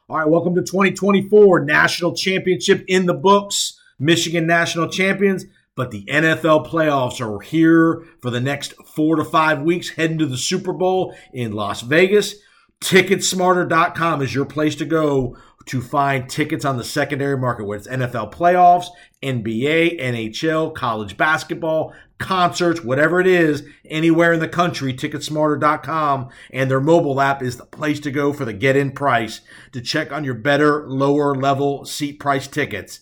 [0.08, 3.76] All right, welcome to 2024 National Championship in the books.
[4.00, 5.44] Michigan National Champions,
[5.76, 10.26] but the NFL playoffs are here for the next four to five weeks, heading to
[10.26, 12.34] the Super Bowl in Las Vegas.
[12.80, 17.88] Ticketsmarter.com is your place to go to find tickets on the secondary market, whether it's
[17.88, 18.86] NFL playoffs,
[19.22, 26.80] NBA, NHL, college basketball, concerts, whatever it is, anywhere in the country, ticketsmarter.com and their
[26.80, 29.40] mobile app is the place to go for the get in price
[29.72, 33.00] to check on your better, lower level seat price tickets.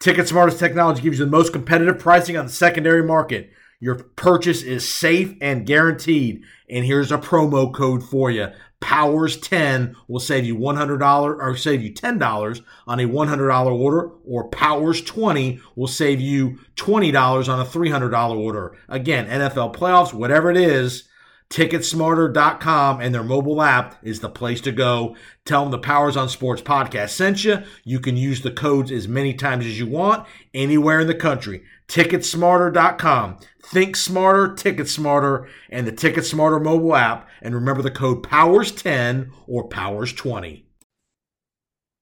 [0.00, 3.50] TicketSmarter's technology gives you the most competitive pricing on the secondary market.
[3.80, 6.42] Your purchase is safe and guaranteed.
[6.68, 8.48] And here's a promo code for you.
[8.86, 11.02] Powers 10 will save you $100
[11.40, 17.48] or save you $10 on a $100 order, or Powers 20 will save you $20
[17.52, 18.78] on a $300 order.
[18.88, 21.08] Again, NFL playoffs, whatever it is,
[21.50, 25.16] Ticketsmarter.com and their mobile app is the place to go.
[25.44, 27.64] Tell them the Powers on Sports podcast sent you.
[27.82, 31.64] You can use the codes as many times as you want anywhere in the country.
[31.88, 33.38] Ticketsmarter.com.
[33.64, 37.28] Think smarter, ticket smarter, and the Ticket Smarter mobile app.
[37.42, 40.62] And remember the code POWERS10 or POWERS20.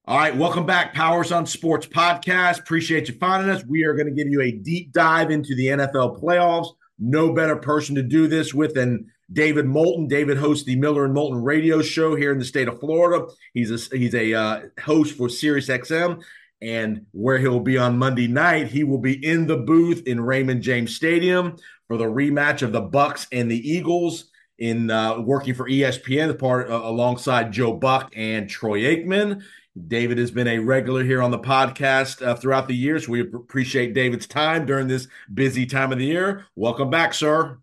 [0.07, 2.59] All right, welcome back, Powers on Sports podcast.
[2.59, 3.65] Appreciate you finding us.
[3.65, 6.75] We are going to give you a deep dive into the NFL playoffs.
[6.99, 10.07] No better person to do this with than David Moulton.
[10.07, 13.25] David hosts the Miller and Moulton radio show here in the state of Florida.
[13.55, 16.21] He's a he's a uh, host for Sirius XM,
[16.61, 20.61] and where he'll be on Monday night, he will be in the booth in Raymond
[20.61, 24.31] James Stadium for the rematch of the Bucks and the Eagles.
[24.57, 29.43] In uh, working for ESPN, part uh, alongside Joe Buck and Troy Aikman.
[29.87, 33.09] David has been a regular here on the podcast uh, throughout the years.
[33.09, 36.45] We appreciate David's time during this busy time of the year.
[36.55, 37.57] Welcome back, sir.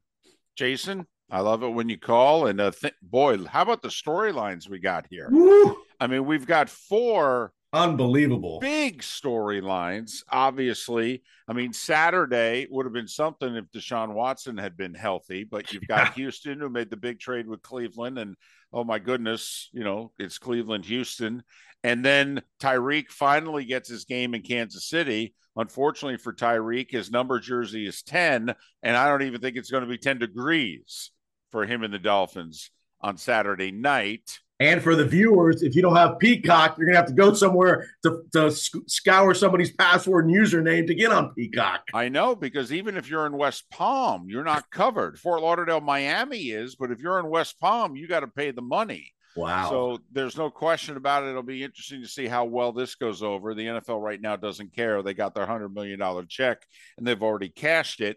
[0.55, 2.49] Jason, I love it when you call.
[2.49, 5.29] And uh, th- boy, how about the storylines we got here?
[5.31, 5.79] Woo!
[5.99, 8.59] I mean, we've got four Unbelievable.
[8.61, 10.23] big storylines.
[10.31, 15.73] Obviously, I mean, Saturday would have been something if Deshaun Watson had been healthy, but
[15.73, 18.37] you've got Houston who made the big trade with Cleveland, and
[18.73, 21.43] oh my goodness, you know, it's Cleveland, Houston.
[21.83, 25.35] And then Tyreek finally gets his game in Kansas City.
[25.57, 29.83] Unfortunately for Tyreek, his number jersey is 10, and I don't even think it's going
[29.83, 31.11] to be 10 degrees
[31.51, 34.41] for him and the Dolphins on Saturday night.
[34.63, 37.35] And for the viewers, if you don't have Peacock, you're going to have to go
[37.35, 41.89] somewhere to, to scour somebody's password and username to get on Peacock.
[41.93, 45.19] I know because even if you're in West Palm, you're not covered.
[45.19, 48.63] Fort Lauderdale, Miami is, but if you're in West Palm, you got to pay the
[48.63, 49.13] money.
[49.35, 49.69] Wow.
[49.69, 51.31] So there's no question about it.
[51.31, 53.55] It'll be interesting to see how well this goes over.
[53.55, 55.03] The NFL right now doesn't care.
[55.03, 56.63] They got their $100 million check
[56.97, 58.17] and they've already cashed it.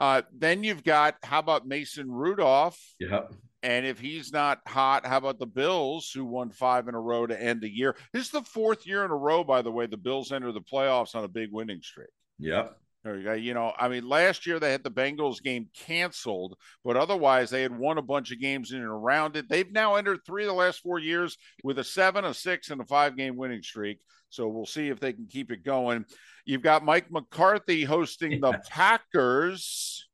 [0.00, 3.22] Uh, then you've got how about Mason Rudolph yeah.
[3.66, 7.26] And if he's not hot, how about the Bills, who won five in a row
[7.26, 7.96] to end the year?
[8.12, 10.60] This is the fourth year in a row, by the way, the Bills enter the
[10.60, 12.10] playoffs on a big winning streak.
[12.38, 12.78] Yep.
[13.02, 13.32] There you go.
[13.32, 17.62] You know, I mean, last year they had the Bengals game canceled, but otherwise they
[17.62, 19.48] had won a bunch of games in and around it.
[19.48, 22.80] They've now entered three of the last four years with a seven, a six, and
[22.80, 23.98] a five game winning streak.
[24.28, 26.04] So we'll see if they can keep it going.
[26.44, 30.08] You've got Mike McCarthy hosting the Packers.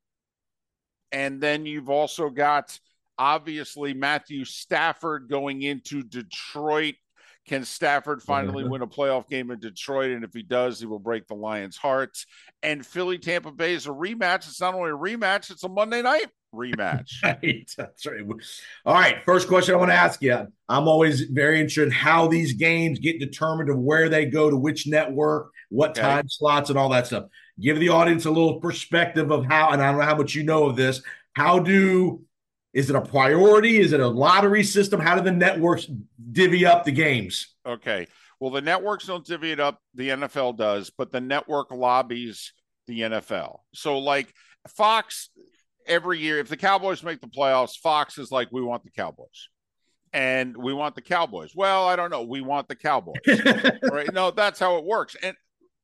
[1.13, 2.79] And then you've also got
[3.19, 6.95] obviously Matthew Stafford going into Detroit.
[7.49, 10.13] Can Stafford finally win a playoff game in Detroit?
[10.13, 12.27] And if he does, he will break the Lions' hearts.
[12.63, 14.49] And Philly Tampa Bay is a rematch.
[14.49, 17.11] It's not only a rematch, it's a Monday night rematch.
[17.25, 17.69] Right.
[17.77, 18.21] That's right.
[18.85, 19.19] All right.
[19.25, 20.47] First question I want to ask you.
[20.69, 24.57] I'm always very interested in how these games get determined of where they go to
[24.57, 26.03] which network, what Okay.
[26.03, 27.25] time slots, and all that stuff.
[27.61, 30.43] Give the audience a little perspective of how, and I don't know how much you
[30.45, 31.03] know of this.
[31.35, 32.23] How do
[32.73, 33.79] is it a priority?
[33.79, 35.01] Is it a lottery system?
[35.01, 35.87] How do the networks
[36.33, 37.55] divvy up the games?
[37.67, 38.07] Okay.
[38.41, 39.79] Well, the networks don't divvy it up.
[39.95, 42.53] The NFL does, but the network lobbies
[42.87, 43.59] the NFL.
[43.75, 44.35] So, like
[44.69, 45.31] Fox,
[45.87, 49.49] every year, if the Cowboys make the playoffs, Fox is like, we want the Cowboys.
[50.15, 51.53] And we want the Cowboys.
[51.55, 52.23] Well, I don't know.
[52.23, 53.15] We want the Cowboys.
[53.91, 54.13] right?
[54.13, 55.17] No, that's how it works.
[55.23, 55.35] And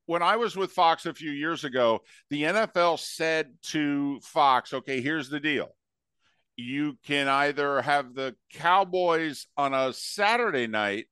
[0.06, 5.00] when I was with Fox a few years ago, the NFL said to Fox, okay,
[5.00, 5.68] here's the deal.
[6.60, 11.06] You can either have the Cowboys on a Saturday night,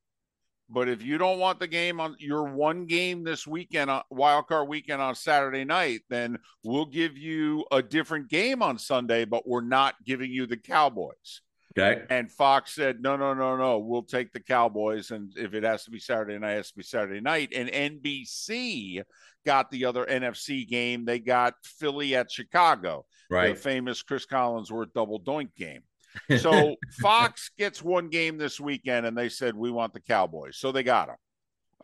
[0.68, 4.48] but if you don't want the game on your one game this weekend, uh, wild
[4.48, 9.46] card weekend on Saturday night, then we'll give you a different game on Sunday, but
[9.46, 11.42] we're not giving you the Cowboys.
[11.78, 12.02] Okay.
[12.08, 15.10] And Fox said, no, no, no, no, we'll take the Cowboys.
[15.10, 17.52] And if it has to be Saturday night, it has to be Saturday night.
[17.54, 19.02] And NBC
[19.44, 21.04] got the other NFC game.
[21.04, 23.54] They got Philly at Chicago, right.
[23.54, 25.82] the famous Cris Collinsworth double doink game.
[26.38, 30.56] So Fox gets one game this weekend, and they said, we want the Cowboys.
[30.56, 31.16] So they got them.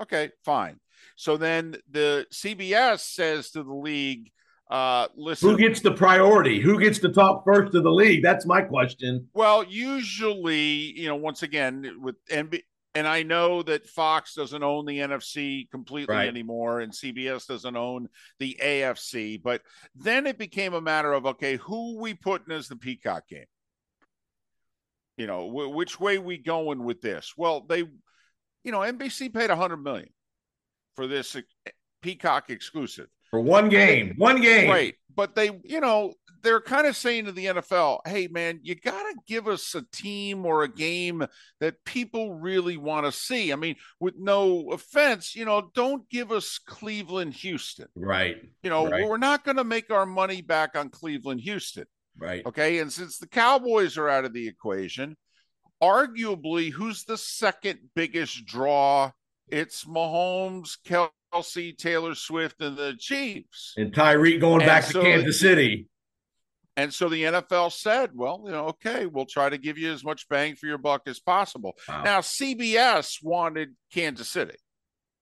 [0.01, 0.81] Okay, fine.
[1.17, 4.33] So then the CBS says to the league,
[4.73, 6.59] uh, listen, Who gets the priority?
[6.61, 8.23] Who gets to talk first of the league?
[8.23, 9.29] That's my question.
[9.35, 12.63] Well, usually, you know, once again with NB,
[12.95, 16.29] and I know that Fox doesn't own the NFC completely Right.
[16.29, 18.09] anymore, and CBS doesn't own
[18.39, 19.37] the AFC.
[19.43, 19.61] But
[19.95, 23.45] then it became a matter of okay, who we putting as the Peacock game?
[25.19, 27.35] You know, wh- which way we going with this?
[27.37, 27.79] Well, they,
[28.65, 30.09] you know, NBC paid a hundred million
[30.97, 31.37] for this
[32.01, 33.09] Peacock exclusive.
[33.33, 34.15] For one game.
[34.19, 34.71] One game.
[34.71, 34.95] Right.
[35.17, 39.03] But they, you know, they're kind of saying to the NFL, hey, man, you got
[39.03, 41.25] to give us a team or a game
[41.61, 43.53] that people really want to see.
[43.53, 47.89] I mean, with no offense, you know, don't give us Cleveland, Houston.
[47.97, 48.37] Right.
[48.63, 49.09] You know, Right.
[49.09, 51.87] we're not going to make our money back on Cleveland, Houston.
[52.19, 52.45] Right.
[52.45, 52.79] Okay.
[52.81, 55.17] And since the Cowboys are out of the equation,
[55.83, 59.11] arguably, who's the second biggest draw?
[59.49, 60.77] It's Mahomes,
[61.33, 63.75] Kelce, Taylor Swift, and the Chiefs.
[63.77, 65.89] And Tyreek going And back so- to Kansas City.
[66.77, 70.03] And so the NFL said, well, you know, okay, we'll try to give you as
[70.03, 71.75] much bang for your buck as possible.
[71.87, 72.03] Wow.
[72.03, 74.55] Now, CBS wanted Kansas City.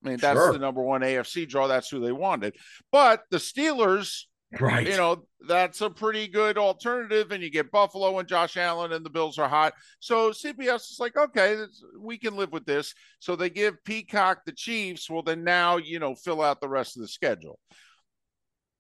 [0.05, 0.53] I mean, that's Sure.
[0.53, 1.67] the number one AFC draw.
[1.67, 2.55] That's who they wanted.
[2.93, 4.27] But the Steelers,
[4.59, 4.87] Right.
[4.89, 7.31] you know, that's a pretty good alternative.
[7.31, 9.75] And you get Buffalo and Josh Allen, and the Bills are hot.
[10.01, 12.93] So CBS is like, okay, this- we can live with this.
[13.21, 15.09] So they give Peacock the Chiefs.
[15.09, 17.61] Well, then now, you know, fill out the rest of the schedule.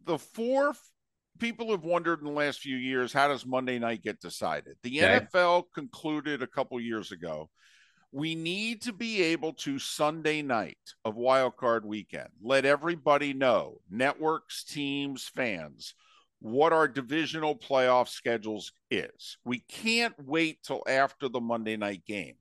[0.06, 0.72] The four
[1.38, 4.76] people have wondered in the last few years how does Monday night get decided?
[4.82, 5.26] The Okay.
[5.32, 7.48] NFL concluded a couple years ago
[8.12, 13.80] we need to be able to Sunday night of wild card weekend let everybody know
[13.90, 15.94] networks, teams, fans
[16.40, 19.36] what our divisional playoff schedules is.
[19.44, 22.34] We can't wait till after the Monday night game.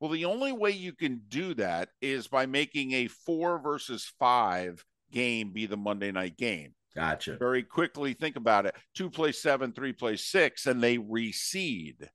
[0.00, 4.84] Well, the only way you can do that is by making a 4 versus 5
[5.12, 7.36] game be the Monday night game Gotcha.
[7.36, 12.08] very quickly think about it two plays seven three plays six and they reseed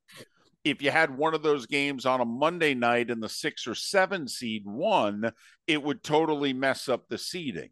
[0.63, 3.75] if you had one of those games on a monday night and the six or
[3.75, 5.31] seven seed won
[5.67, 7.69] it would totally mess up the seeding.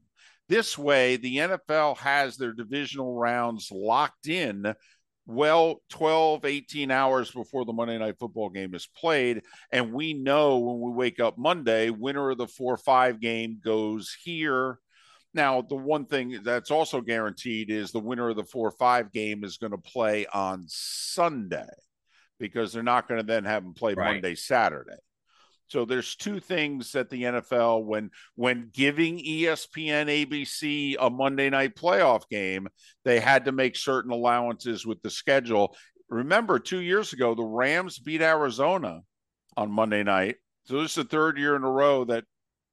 [0.49, 4.73] This way the nfl has their divisional rounds locked in
[5.25, 9.41] well 12 18 hours before the monday night football game is played.
[9.71, 14.79] And we know when we wake up monday winner of the 4-5 game goes here.
[15.33, 19.43] Now, the one thing that's also guaranteed is the winner of the 4 5 game
[19.43, 21.67] is going to play on Sunday
[22.39, 24.13] because they're not going to then have them play Right.
[24.13, 24.97] Monday, Saturday.
[25.69, 31.75] So there's two things that the NFL when when giving ESPN ABC a Monday night
[31.75, 32.67] playoff game,
[33.03, 35.75] they had to make certain allowances with the schedule.
[36.09, 39.01] remember two years ago, the Rams beat Arizona
[39.57, 40.37] on Monday night.
[40.63, 42.23] So this is the third year in a row that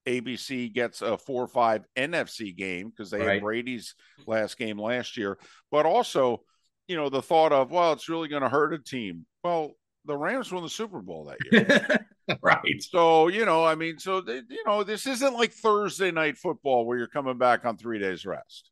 [0.07, 3.33] ABC gets a 4 or 5 NFC game because they Right.
[3.35, 3.95] had Brady's
[4.27, 5.37] last game last year.
[5.73, 6.43] But also,
[6.89, 9.27] you know, the thought of, well, it's really going to hurt a team.
[9.43, 9.73] Well,
[10.05, 12.07] the Rams won the Super Bowl that year.
[12.43, 12.83] right.
[12.83, 16.85] so, you know, I mean, so, they, you know, this isn't like Thursday night football
[16.85, 18.71] where you're coming back on three days rest.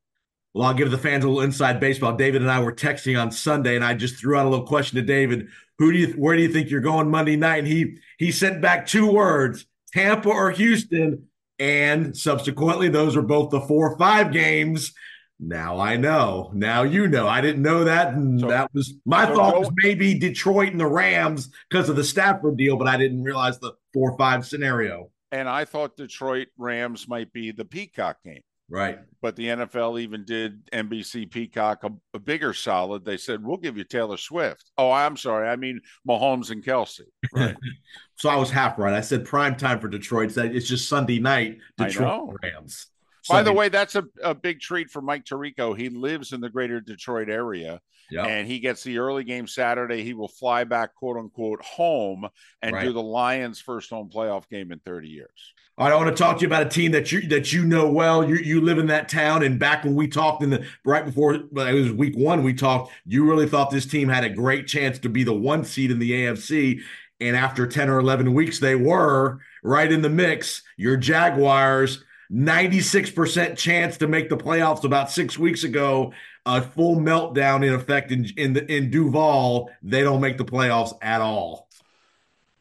[0.55, 2.15] Well, I'll give the fans a little inside baseball.
[2.15, 4.97] David and I were texting on Sunday, and I just threw out a little question
[4.97, 5.49] to David.
[5.79, 7.61] Who do you where do you think you're going Monday night?
[7.61, 11.29] And he he sent back two words, Tampa or Houston.
[11.59, 14.93] And subsequently, those are both the four or five games.
[15.45, 16.51] Now I know.
[16.55, 17.27] Now you know.
[17.27, 18.15] I didn't know that.
[18.15, 21.89] And So- that was my so thought go- was maybe Detroit and the Rams because
[21.89, 25.11] of the Stafford deal, but I didn't realize the four five scenario.
[25.33, 28.43] And I thought Detroit Rams might be the Peacock game.
[28.71, 29.01] Right.
[29.21, 33.05] but the NFL even did NBC Peacock a, a bigger solid.
[33.05, 37.03] They said, "We'll give you Taylor Swift." Oh, I'm sorry, I mean Mahomes and Kelce.
[37.35, 37.57] Right?
[38.17, 38.95] So I was half right.
[38.95, 40.37] I said prime time for Detroit.
[40.37, 42.37] It's just Sunday night, Detroit know.
[43.31, 43.39] Rams.
[43.39, 45.77] By the way, that's a, a big treat for Mike Tirico.
[45.77, 48.27] He lives in the greater Detroit area, Yep.
[48.27, 50.03] and he gets the early game Saturday.
[50.03, 52.29] He will fly back, quote unquote, home
[52.61, 52.85] and Right.
[52.85, 55.55] do the Lions' first home playoff game in 30 years.
[55.79, 57.65] All right, I want to talk to you about a team that you that you
[57.65, 58.29] know well.
[58.29, 61.33] You you live in that town, and back when we talked in the right before
[61.35, 62.93] it was week one, we talked.
[63.07, 65.99] You really thought this team had a great chance to be the one seed in
[65.99, 66.81] the AFC,
[67.21, 70.63] and after ten or eleven weeks, they were right in the mix.
[70.77, 76.13] Your Jaguars, ninety six percent chance to make the playoffs about six weeks ago.
[76.45, 79.71] A full meltdown in effect in in the in Duval.
[79.83, 81.69] They don't make the playoffs at all.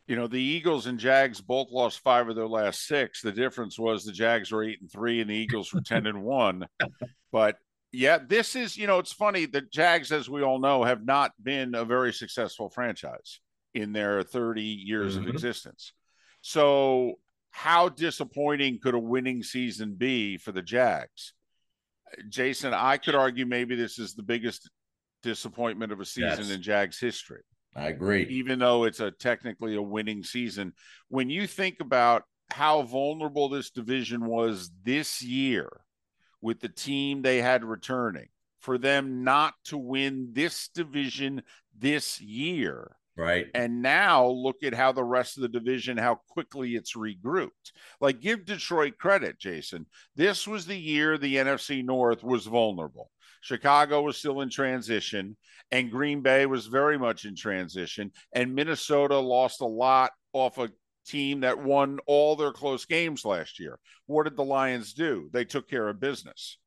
[0.06, 3.22] You know, the Eagles and Jags both lost five of their last six.
[3.22, 6.22] The difference was the Jags were eight and three and the Eagles were 10 and
[6.24, 6.68] one.
[7.32, 7.56] But
[7.94, 9.46] yeah, this is, you know, it's funny.
[9.46, 13.40] The Jags, as we all know, have not been a very successful franchise
[13.74, 15.22] in their 30 years Mhm.
[15.22, 15.94] of existence.
[16.42, 17.14] So,
[17.52, 21.34] how disappointing could a winning season be for the Jags?
[22.30, 24.70] Jason, I could argue maybe this is the biggest
[25.24, 26.50] disappointment of a season Yes.
[26.50, 27.44] in Jags history
[27.76, 28.24] I agree.
[28.30, 30.74] even though it's a technically a winning season.
[31.10, 35.70] When you think about how vulnerable this division was this year
[36.42, 38.28] with the team they had returning,
[38.60, 41.44] for them not to win this division
[41.78, 42.98] this year.
[43.18, 43.48] Right.
[43.54, 47.72] And now look at how the rest of the division, how quickly it's regrouped.
[48.00, 49.86] Like, give Detroit credit, Jason.
[50.16, 53.12] This was the year the NFC North was vulnerable.
[53.42, 55.36] Chicago was still in transition,
[55.72, 58.12] and Green Bay was very much in transition.
[58.34, 60.70] And Minnesota lost a lot off a
[61.06, 63.80] team that won all their close games last year.
[64.06, 65.30] What did the Lions do?
[65.34, 66.58] They took care of business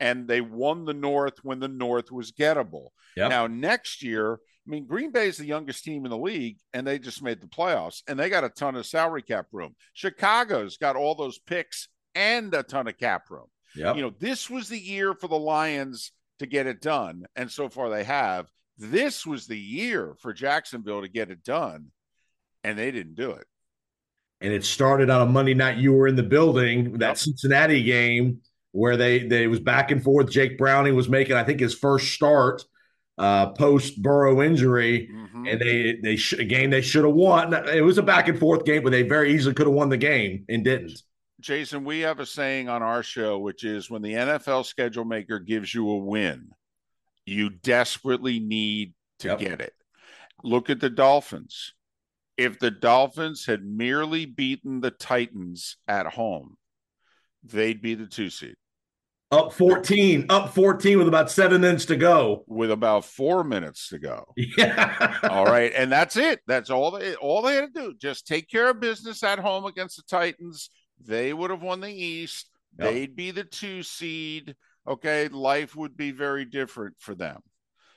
[0.00, 2.88] and they won the North when the North was gettable.
[3.16, 3.30] Yep.
[3.30, 6.86] Now, next year, I mean, Green Bay is the youngest team in the league, and
[6.86, 9.74] they just made the playoffs, and they got a ton of salary cap room.
[9.92, 13.46] Chicago's got all those picks and a ton of cap room.
[13.76, 13.96] Yep.
[13.96, 17.68] You know, this was the year for the Lions to get it done, and so
[17.68, 18.46] far they have.
[18.78, 21.88] This was the year for Jacksonville to get it done,
[22.64, 23.46] and they didn't do it.
[24.40, 25.78] and it started on a Monday night.
[25.78, 27.16] You were in the building that Yep.
[27.18, 28.40] Cincinnati game
[28.72, 30.30] where they they was back and forth.
[30.30, 32.64] Jake Browning was making, I think, his first start
[33.18, 35.48] uh, post Burrow injury, Mhm.
[35.50, 37.52] and they they sh- a game they should have won.
[37.68, 39.96] It was a back and forth game, but they very easily could have won the
[39.96, 41.00] game and didn't.
[41.40, 45.38] Jason, we have a saying on our show, which is when the NFL schedule maker
[45.38, 46.50] gives you a win,
[47.26, 49.38] you desperately need to Yep.
[49.38, 49.74] get it.
[50.42, 51.74] Look at the Dolphins.
[52.36, 56.56] If the Dolphins had merely beaten the Titans at home,
[57.44, 58.56] they'd be the two seed
[59.30, 62.44] Up fourteen, up fourteen with about seven minutes to go.
[62.46, 64.32] with about four minutes to go.
[64.36, 65.18] Yeah.
[65.24, 66.40] All right, and that's it.
[66.46, 67.94] That's all they all they had to do.
[68.00, 70.70] Just take care of business at home against the Titans.
[71.04, 72.48] They would have won the East.
[72.78, 72.92] Yep.
[72.92, 74.54] They'd be the two seed.
[74.86, 77.40] Okay, life would be very different for them.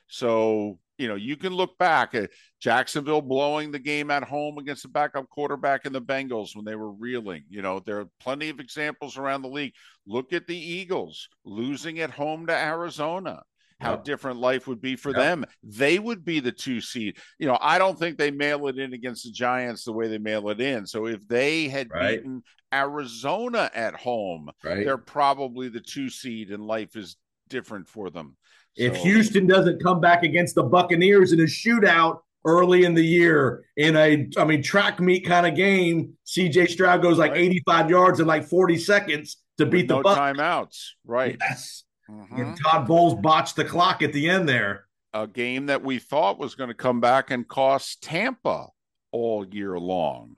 [0.08, 2.30] So you know you can look back at
[2.60, 6.76] Jacksonville blowing the game at home against the backup quarterback in the Bengals when they
[6.76, 7.44] were reeling.
[7.48, 9.74] You know there are plenty of examples around the league.
[10.06, 13.42] Look at the Eagles losing at home to Arizona
[13.80, 14.04] how Yep.
[14.04, 15.16] different life would be for Yep.
[15.16, 15.44] them.
[15.62, 17.16] They would be the two seed.
[17.38, 20.18] You know, I don't think they mail it in against the Giants the way they
[20.18, 20.84] mail it in.
[20.84, 22.16] So if they had Right.
[22.16, 22.42] beaten
[22.74, 24.84] Arizona at home, right.
[24.84, 27.16] they're probably the two seed and life is
[27.48, 28.36] different for them.
[28.78, 33.04] If So- Houston doesn't come back against the Buccaneers in a shootout early in the
[33.04, 37.40] year in a, I mean, track meet kind of game, CJ Stroud goes like Right.
[37.40, 40.16] 85 yards in like 40 seconds to with beat the no Bucs.
[40.16, 41.36] timeouts, right?
[41.40, 41.84] Yes.
[42.08, 42.38] Mhm.
[42.40, 44.84] And Todd Bowles botched the clock at the end there.
[45.14, 48.66] a game that we thought was going to come back and cost Tampa
[49.10, 50.36] all year long,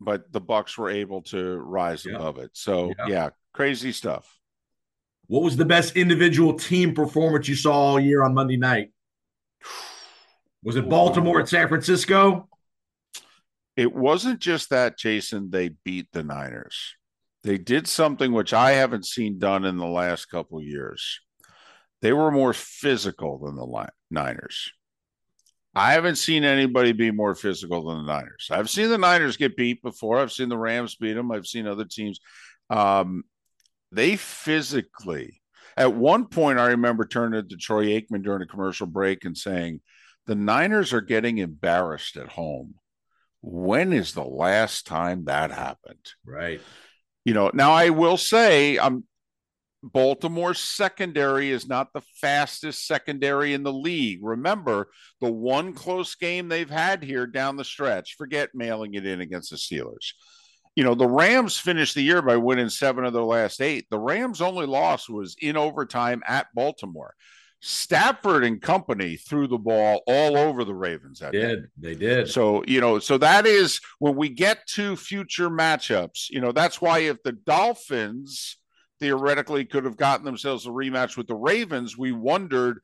[0.00, 2.14] but the Bucs were able to rise Yeah.
[2.14, 2.50] above it.
[2.54, 3.06] So Yeah.
[3.08, 4.37] yeah, crazy stuff.
[5.28, 8.92] What was the best individual team performance you saw all year on Monday night?
[10.64, 12.48] Was it Baltimore at San Francisco?
[13.76, 16.96] It wasn't just that, Jason, they beat the Niners.
[17.44, 21.20] They did something which I haven't seen done in the last couple years.
[22.00, 24.72] They were more physical than the Niners.
[25.74, 28.48] I haven't seen anybody be more physical than the Niners.
[28.50, 30.18] I've seen the Niners get beat before.
[30.18, 31.30] I've seen the Rams beat them.
[31.30, 32.18] I've seen other teams.
[32.70, 33.24] Um,
[33.92, 35.40] they physically,
[35.76, 39.80] at one point, I remember turning to Troy Aikman during a commercial break and saying,
[40.26, 42.74] The Niners are getting embarrassed at home.
[43.40, 46.04] When is the last time that happened?
[46.26, 46.60] Right.
[47.24, 49.04] You know, now I will say, um,
[49.82, 54.18] Baltimore's secondary is not the fastest secondary in the league.
[54.22, 54.88] Remember,
[55.20, 59.50] the one close game they've had here down the stretch, forget mailing it in against
[59.50, 60.14] the Steelers.
[60.78, 63.86] You know, the Rams finished the year by winning seven of their last eight.
[63.90, 67.16] The Rams' only loss was in overtime at Baltimore.
[67.60, 71.40] Stafford and company threw the ball all over the Ravens that day.
[71.40, 72.28] Did they did.
[72.28, 76.80] So, you know, so that is when we get to future matchups, you know, that's
[76.80, 78.56] why if the Dolphins
[79.00, 82.78] theoretically could have gotten themselves a rematch with the Ravens, we wondered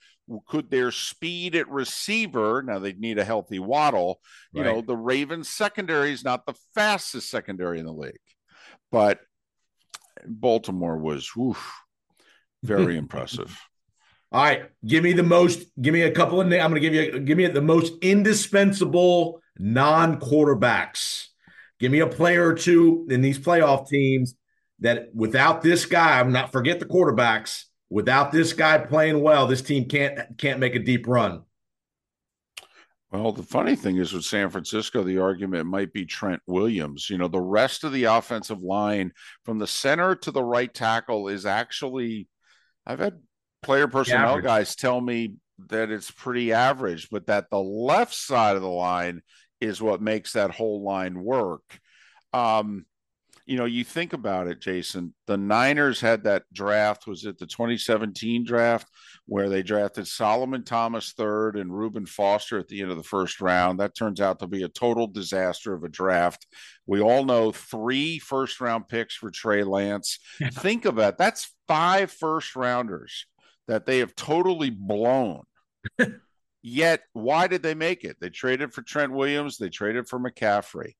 [0.46, 4.20] could their speed at receiver, now they'd need a healthy waddle,
[4.52, 8.12] you know, the Ravens secondary is not the fastest secondary in the league.
[8.90, 9.20] But
[10.26, 11.72] Baltimore was oof,
[12.62, 13.58] very impressive.
[14.32, 15.64] All right, give me the most.
[15.80, 16.46] Give me a couple of.
[16.46, 17.20] I'm going to give you.
[17.20, 21.26] Give me the most indispensable non-quarterbacks.
[21.78, 24.34] Give me a player or two in these playoff teams
[24.80, 27.64] that without this guy, I'm not forget the quarterbacks.
[27.94, 31.44] Without this guy playing well, this team can't can't make a deep run.
[33.12, 37.08] Well, the funny thing is with San Francisco, the argument might be Trent Williams.
[37.08, 39.12] You know, the rest of the offensive line
[39.44, 42.26] from the center to the right tackle is actually,
[42.84, 43.20] I've had
[43.62, 44.44] player personnel Average.
[44.44, 45.34] guys tell me
[45.68, 49.22] that it's pretty average, but that the left side of the line
[49.60, 51.62] is what makes that whole line work.
[52.32, 52.86] Um,
[53.46, 55.14] you know, you think about it, Jason.
[55.26, 58.88] The Niners had that draft, was it the 2017 draft,
[59.26, 63.42] where they drafted Solomon Thomas third and Reuben Foster at the end of the first
[63.42, 63.80] round.
[63.80, 66.46] That turns out to be a total disaster of a draft.
[66.86, 70.18] We all know three first round picks for Trey Lance.
[70.52, 71.18] think of that.
[71.18, 73.26] That's five first rounders
[73.68, 75.42] that they have totally blown.
[76.62, 78.16] Yet, why did they make it?
[78.20, 80.92] They traded for Trent Williams, they traded for McCaffrey,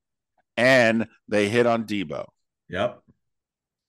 [0.58, 2.26] and they hit on Deebo.
[2.68, 3.00] Yep.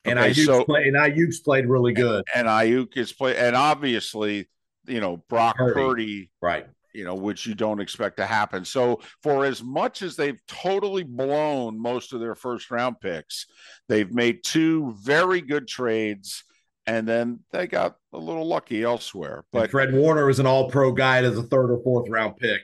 [0.05, 2.23] And Okay, Aiyuk's, so- play, and Aiyuk's played really good.
[2.35, 4.47] and Aiyuk is play, and obviously,
[4.87, 5.73] you know, Brock Purdy.
[5.73, 6.31] Purdy.
[6.41, 6.67] Right.
[6.93, 8.63] you know, which you don't expect to happen.
[8.63, 13.47] So, for as much as they've totally blown most of their first round picks,
[13.89, 16.43] they've made two very good trades,
[16.87, 19.43] and then they got a little lucky elsewhere.
[19.51, 22.61] But But Fred Warner is an all-pro guy as a third or fourth round pick.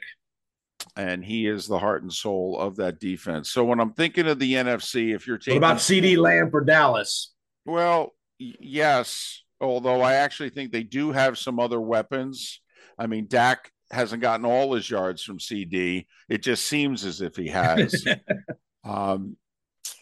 [0.95, 3.51] And he is the heart and soul of that defense.
[3.51, 6.61] So when I'm thinking of the NFC, if you're What taking about CeeDee Lamb for
[6.61, 7.33] Dallas?
[7.65, 12.61] Well, yes, although I actually think they do have some other weapons.
[12.97, 16.05] I mean, Dak hasn't gotten all his yards from CeeDee.
[16.29, 18.05] It just seems as if he has.
[18.83, 19.37] um,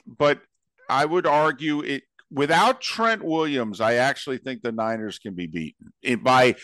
[0.06, 0.42] but
[0.90, 3.82] I would argue it without Trent Williams.
[3.82, 6.56] I actually think the Niners can be beaten it, by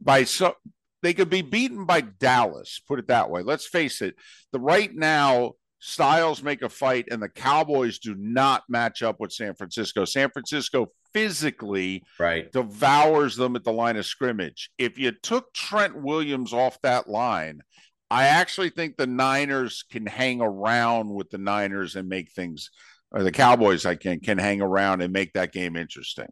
[0.00, 0.54] by so
[1.02, 2.80] they could be beaten by Dallas.
[2.86, 3.42] Put it that way.
[3.42, 4.14] Let's face it.
[4.52, 9.32] The right now styles make a fight, and the Cowboys do not match up with
[9.32, 10.04] San Francisco.
[10.04, 12.50] San Francisco physically Right.
[12.52, 14.70] devours them at the line of scrimmage.
[14.78, 17.62] If you took Trent Williams off that line,
[18.10, 22.70] I actually think the Niners can hang around with the Niners and make things,
[23.10, 26.28] or the Cowboys, I can can hang around and make that game interesting.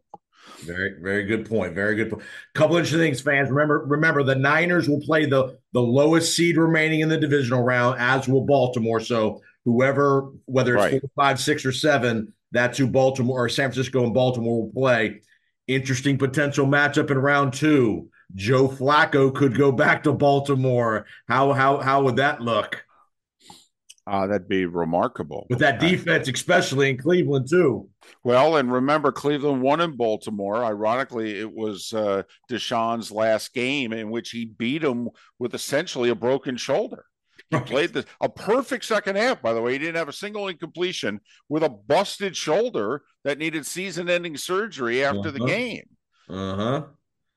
[0.65, 1.73] Very, very good point.
[1.73, 2.11] Very good.
[2.11, 2.23] point.
[2.53, 3.49] Couple interesting things, fans.
[3.49, 7.99] Remember, remember, the Niners will play the the lowest seed remaining in the divisional round,
[7.99, 8.99] as will Baltimore.
[8.99, 11.01] So whoever, whether it's Right.
[11.01, 15.21] four, five, six, or seven, that's who Baltimore or San Francisco and Baltimore will play.
[15.67, 18.09] Interesting potential matchup in round two.
[18.35, 21.05] Joe Flacco could go back to Baltimore.
[21.27, 22.83] How how how would that look
[24.07, 25.45] Uh, that'd be remarkable.
[25.49, 27.87] with that defense, especially in Cleveland too?
[28.23, 30.65] Well, and remember, Cleveland won in Baltimore.
[30.65, 36.15] Ironically, it was uh, Deshaun's last game in which he beat him with essentially a
[36.15, 37.05] broken shoulder.
[37.51, 39.73] He played the, a perfect second half, by the way.
[39.73, 45.03] He didn't have a single incompletion with a busted shoulder that needed season ending surgery
[45.03, 45.47] after the Uh-huh.
[45.47, 45.83] game.
[46.29, 46.83] Uh huh.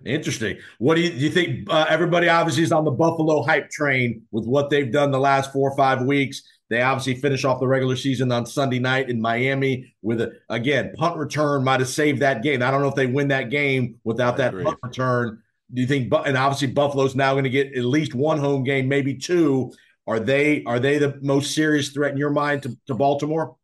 [0.07, 0.59] Interesting.
[0.79, 1.69] What do you, do you think?
[1.71, 5.53] Uh, everybody obviously is on the Buffalo hype train with what they've done the last
[5.53, 6.43] four or five weeks.
[6.75, 10.93] They obviously finish off the regular season on Sunday night in Miami with a again
[10.97, 12.64] punt return might have saved that game.
[12.64, 15.41] I don't know if they win that game without that punt return.
[15.72, 16.12] Do you think?
[16.27, 19.72] And obviously Buffalo's now going to get at least one home game, maybe two.
[20.09, 23.55] Are they are they the most serious threat in your mind to, to Baltimore?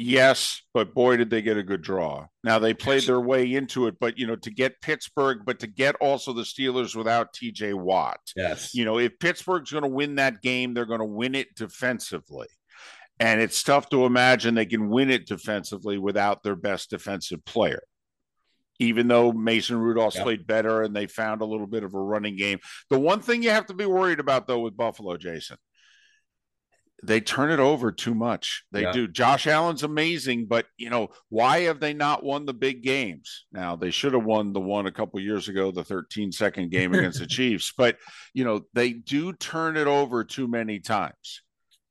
[0.00, 2.28] Yes, but boy, did they get a good draw.
[2.44, 5.66] Now they played their way into it, but you know, to get Pittsburgh, but to
[5.66, 8.20] get also the Steelers without TJ Watt.
[8.36, 8.76] Yes.
[8.76, 12.46] You know, if Pittsburgh's going to win that game, they're going to win it defensively.
[13.18, 17.82] And it's tough to imagine they can win it defensively without their best defensive player.
[18.78, 20.22] Even though Mason Rudolph yep.
[20.22, 22.60] played better and they found a little bit of a running game.
[22.88, 25.56] The one thing you have to be worried about, though, with Buffalo, Jason,
[27.02, 28.64] they turn it over too much.
[28.72, 28.92] They yeah.
[28.92, 29.06] do.
[29.06, 33.46] Josh Allen's amazing, but you know why have they not won the big games?
[33.52, 36.92] Now they should have won the one a couple years ago, the 13 second game
[36.94, 37.72] against the Chiefs.
[37.76, 37.98] But
[38.34, 41.42] you know they do turn it over too many times.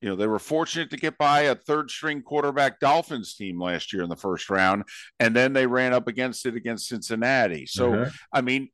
[0.02, 3.94] You know they were fortunate to get by a third string quarterback Dolphins team last
[3.94, 4.84] year in the first round,
[5.20, 7.66] and then they ran up against it against Cincinnati.
[7.66, 8.12] So uh-huh.
[8.34, 8.70] I mean,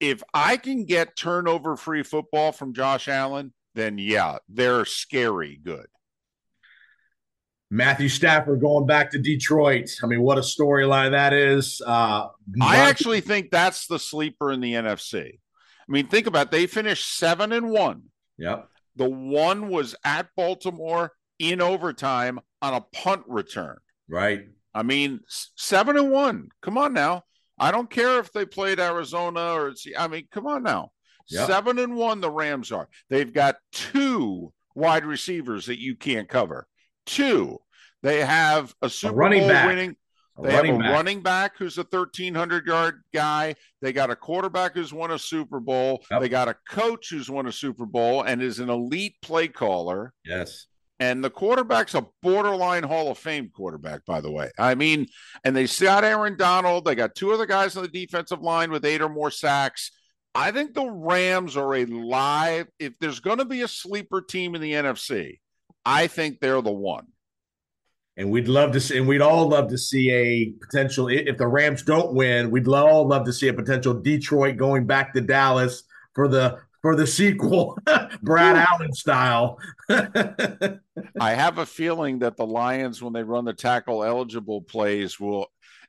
[0.00, 5.86] if I can get turnover free football from Josh Allen then yeah, they're scary good.
[7.70, 9.90] Matthew Stafford going back to Detroit.
[10.02, 11.80] I mean, what a storyline that is.
[11.84, 12.26] Uh,
[12.60, 15.38] I actually think that's the sleeper in the NFC.
[15.90, 16.50] I mean, think about it.
[16.50, 18.04] they finished seven and one.
[18.38, 18.68] Yep.
[18.96, 23.76] The one was at Baltimore in overtime on a punt return.
[24.08, 24.46] Right.
[24.74, 26.48] I mean, seven and one.
[26.62, 27.22] Come on now.
[27.58, 30.90] I don't care if they played Arizona or I mean, come on now.
[31.30, 31.46] Yep.
[31.46, 32.88] Seven and one, the Rams are.
[33.08, 36.66] They've got two wide receivers that you can't cover.
[37.06, 37.58] Two.
[38.02, 39.66] They have a Super a running Bowl back.
[39.66, 39.96] winning.
[40.42, 40.92] They have a back.
[40.92, 43.56] running back who's a 1,300 yard guy.
[43.82, 46.02] They got a quarterback who's won a Super Bowl.
[46.10, 46.20] Yep.
[46.20, 50.14] They got a coach who's won a Super Bowl and is an elite play caller.
[50.24, 50.66] Yes.
[50.98, 54.50] And the quarterback's a borderline Hall of Fame quarterback, by the way.
[54.58, 55.06] I mean,
[55.44, 56.84] and they got Aaron Donald.
[56.84, 59.92] They got two other guys on the defensive line with eight or more sacks.
[60.34, 62.68] I think the Rams are a live.
[62.78, 65.38] If there's going to be a sleeper team in the NFC,
[65.84, 67.06] I think they're the one.
[68.16, 71.08] And we'd love to see, and we'd all love to see a potential.
[71.08, 75.14] If the Rams don't win, we'd all love to see a potential Detroit going back
[75.14, 77.78] to Dallas for the for the sequel,
[78.22, 79.58] Brad Allen style.
[79.88, 80.80] I
[81.18, 85.46] have a feeling that the Lions, when they run the tackle eligible plays, will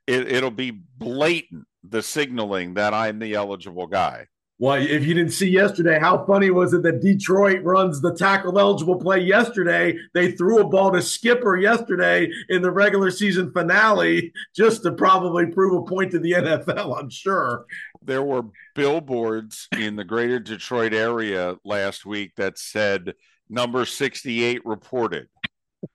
[0.08, 4.28] it, it'll be blatant the signaling that I'm the eligible guy.
[4.62, 8.60] Well, if you didn't see yesterday, how funny was it that Detroit runs the tackle
[8.60, 9.98] eligible play yesterday?
[10.14, 15.48] They threw a ball to Skipper yesterday in the regular season finale just to probably
[15.48, 17.66] prove a point to the NFL, I'm sure.
[18.04, 18.44] There were
[18.76, 23.16] billboards in the greater Detroit area last week that said
[23.50, 25.28] number 68 reported.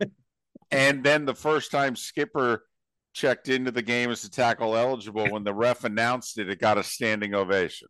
[0.72, 2.64] and then the first time Skipper
[3.16, 5.30] checked into the game as a tackle eligible.
[5.30, 7.88] When the ref announced it, it got a standing ovation.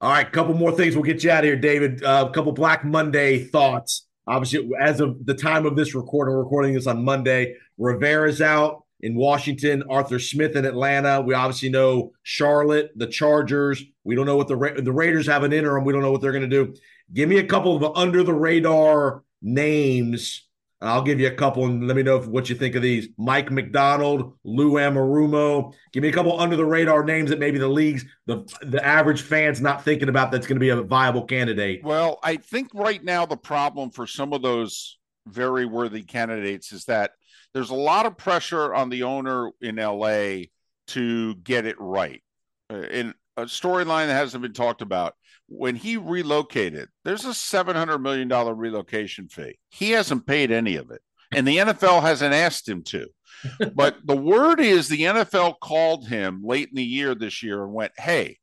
[0.00, 0.94] All right, a couple more things.
[0.94, 2.02] We'll get you out of here, David.
[2.02, 4.06] A uh, couple Black Monday thoughts.
[4.26, 7.54] Obviously, as of the time of this recording, we're recording this on Monday.
[7.78, 9.82] Rivera's out in Washington.
[9.88, 11.22] Arthur Smith in Atlanta.
[11.22, 13.82] We obviously know Charlotte, the Chargers.
[14.04, 15.84] We don't know what the Ra- the Raiders have an interim.
[15.84, 16.74] We don't know what they're going to do.
[17.14, 20.45] Give me a couple of under the radar names
[20.80, 23.08] I'll give you a couple and let me know what you think of these.
[23.16, 25.72] Mike Macdonald, Lou Anarumo.
[25.92, 29.22] Give me a couple under the radar names that maybe the leagues, the the average
[29.22, 31.82] fans not thinking about that's going to be a viable candidate.
[31.82, 36.84] Well, I think right now the problem for some of those very worthy candidates is
[36.84, 37.12] that
[37.54, 40.44] there's a lot of pressure on the owner in LA
[40.88, 42.22] to get it right.
[42.70, 45.14] Uh, in a storyline that hasn't been talked about
[45.48, 49.58] when he relocated, there's a $700 million relocation fee.
[49.70, 51.00] He hasn't paid any of it,
[51.34, 53.06] and the NFL hasn't asked him to.
[53.74, 57.72] but the word is the NFL called him late in the year this year and
[57.72, 58.38] went, "Hey,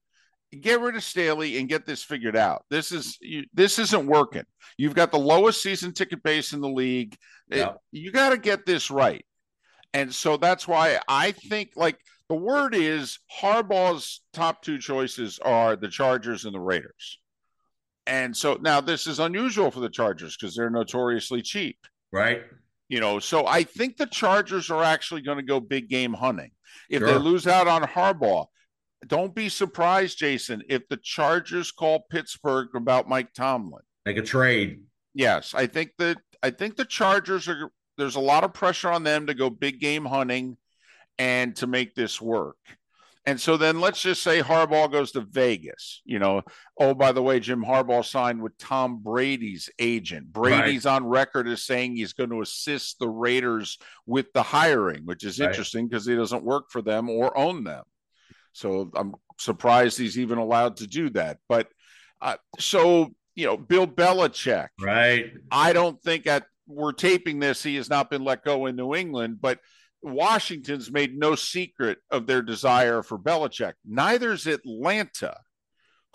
[0.62, 2.64] get rid of Staley and get this figured out.
[2.70, 4.44] This is you, this isn't working.
[4.78, 7.18] You've got the lowest season ticket base in the league.
[7.50, 7.70] Yeah.
[7.70, 9.26] It, you got to get this right."
[9.96, 12.00] And so that's why I think like
[12.30, 17.20] the word is Harbaugh's top two choices are the Chargers and the Raiders.
[18.06, 21.78] And so now this is unusual for the Chargers because they're notoriously cheap.
[22.12, 22.44] Right.
[22.90, 26.52] You know, so I think the Chargers are actually going to go big game hunting.
[26.90, 27.08] If sure.
[27.08, 28.46] they lose out on Harbaugh,
[29.08, 33.84] don't be surprised, Jason, if the Chargers call Pittsburgh about Mike Tomlin.
[34.06, 34.82] Make a trade.
[35.14, 35.54] Yes.
[35.54, 39.28] I think that I think the Chargers are there's a lot of pressure on them
[39.28, 40.58] to go big game hunting
[41.18, 42.58] and to make this work.
[43.26, 46.02] And so then let's just say Harbaugh goes to Vegas.
[46.04, 46.42] You know,
[46.78, 50.34] oh, by the way, Jim Harbaugh signed with Tom Brady's agent.
[50.34, 50.96] Brady's right.
[50.96, 55.40] on record as saying he's going to assist the Raiders with the hiring, which is
[55.40, 55.48] right.
[55.48, 57.84] interesting because he doesn't work for them or own them.
[58.52, 61.38] So I'm surprised he's even allowed to do that.
[61.48, 61.70] But
[62.22, 64.68] uh, so, you know, Bill Belichick.
[64.82, 65.32] Right.
[65.50, 68.96] I don't think at we're taping this, he has not been let go in New
[68.96, 69.60] England, but
[70.04, 73.74] Washington's made no secret of their desire for Belichick.
[73.86, 75.38] Neither's Atlanta,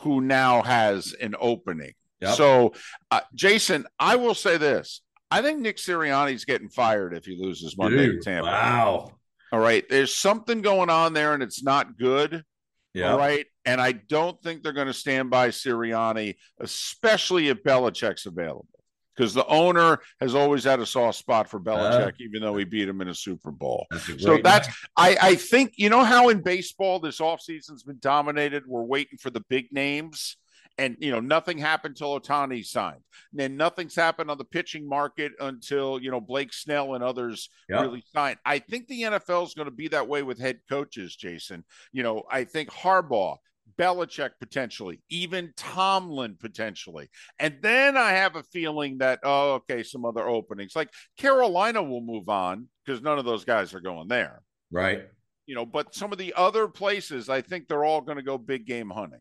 [0.02, 1.92] who now has an opening.
[2.20, 2.34] Yep.
[2.36, 2.74] So,
[3.10, 7.76] uh, Jason, I will say this: I think Nick Sirianni's getting fired if he loses
[7.76, 8.50] Monday Dude, to Tampa.
[8.50, 9.12] Wow.
[9.52, 12.44] All right, there's something going on there, and it's not good.
[12.92, 13.12] Yeah.
[13.12, 18.26] All right, and I don't think they're going to stand by Sirianni, especially if Belichick's
[18.26, 18.77] available
[19.18, 22.64] because the owner has always had a soft spot for Belichick, uh, even though he
[22.64, 23.86] beat him in a Super Bowl.
[23.90, 28.64] That's so that's I, I think you know how in baseball this offseason's been dominated.
[28.66, 30.36] We're waiting for the big names.
[30.80, 33.02] And you know, nothing happened until Ohtani signed.
[33.32, 37.50] And then nothing's happened on the pitching market until you know Blake Snell and others
[37.68, 37.80] yep.
[37.82, 38.38] really signed.
[38.44, 41.64] I think the NFL is going to be that way with head coaches, Jason.
[41.90, 43.38] You know, I think Harbaugh,
[43.78, 47.08] Belichick potentially, even Tomlin potentially.
[47.38, 50.74] And then I have a feeling that, oh, okay, some other openings.
[50.74, 54.42] Like Carolina will move on because none of those guys are going there.
[54.70, 55.02] Right.
[55.46, 58.36] You know, but some of the other places, I think they're all going to go
[58.36, 59.20] big game hunting.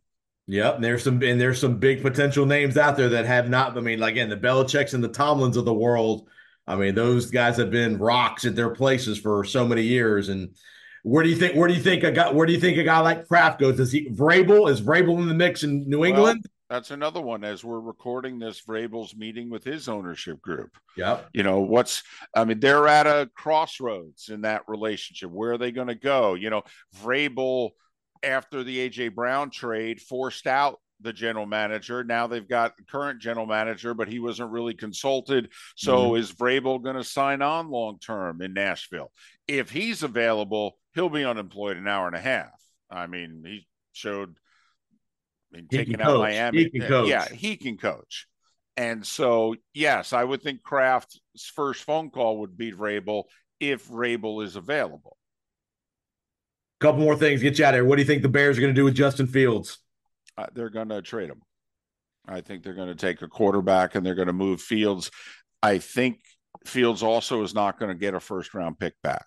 [0.50, 3.78] Yep, and there's some and there's some big potential names out there that have not.
[3.78, 6.30] I mean, like again, the Belichicks and the Tomlins of the world.
[6.66, 10.56] I mean, those guys have been rocks at their places for so many years, and
[11.04, 11.56] where do you think?
[11.56, 12.32] Where do you think a guy?
[12.32, 13.80] Where do you think a guy like Kraft goes?
[13.80, 14.70] Is he Vrabel?
[14.70, 16.44] Is Vrabel in the mix in New England?
[16.44, 17.44] Well, that's another one.
[17.44, 20.78] As we're recording this, Vrabel's meeting with his ownership group.
[20.98, 21.30] Yep.
[21.34, 22.04] You know what's?
[22.36, 25.32] I mean, they're at a crossroads in that relationship.
[25.32, 26.34] Where are they going to go?
[26.34, 26.64] You know,
[27.02, 27.72] Vrabel
[28.24, 32.04] after the AJ Brown trade forced out the general manager.
[32.04, 35.52] Now they've got the current general manager, but he wasn't really consulted.
[35.76, 36.18] So mm-hmm.
[36.18, 39.12] is Vrabel going to sign on long term in Nashville?
[39.48, 42.60] If he's available, he'll be unemployed an hour and a half.
[42.90, 44.36] I mean, he showed
[45.54, 46.64] I mean, taking out Miami.
[46.64, 47.08] He can coach.
[47.08, 48.28] Yeah, he can coach.
[48.76, 51.20] And so, yes, I would think Kraft's
[51.54, 53.26] first phone call would be Vrabel
[53.60, 55.18] if Vrabel is available.
[56.80, 57.86] Couple more things, get you out of here.
[57.86, 59.78] What do you think the Bears are going to do with Justin Fields?
[60.36, 61.42] Uh, they're going to trade him.
[62.28, 65.12] I think they're going to take a quarterback and they're going to move Fields.
[65.62, 66.20] I think
[66.66, 69.26] Fields also is not going to get a first round pick back.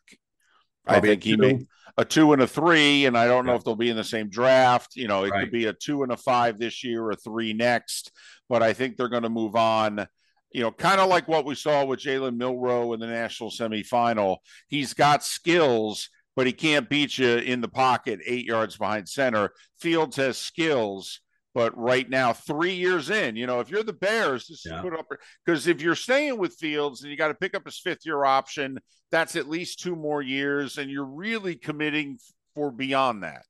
[0.91, 1.67] Probably I think he made
[1.97, 4.29] a two and a three, and I don't know if they'll be in the same
[4.29, 4.97] draft.
[4.97, 5.41] You know, it right.
[5.41, 8.13] could be a two and a five this year, a three next.
[8.49, 10.07] But I think they're going to move on.
[10.53, 14.39] You know, kind of like what we saw with Jalen Milroe in the national semifinal.
[14.69, 19.51] He's got skills, but he can't beat you in the pocket eight yards behind center.
[19.79, 21.21] Fields has skills,
[21.55, 24.81] but right now, three years in, you know, if you're the Bears, just yeah.
[24.81, 25.07] put up
[25.45, 28.25] because if you're staying with Fields and you got to pick up his fifth year
[28.25, 28.79] option,
[29.11, 32.19] that's at least two more years, and you're really committing
[32.55, 33.43] for beyond that.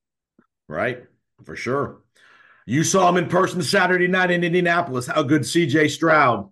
[0.69, 1.05] Right,
[1.45, 2.03] for sure.
[2.67, 5.07] You saw him in person Saturday night in Indianapolis.
[5.07, 6.51] How good CJ Stroud?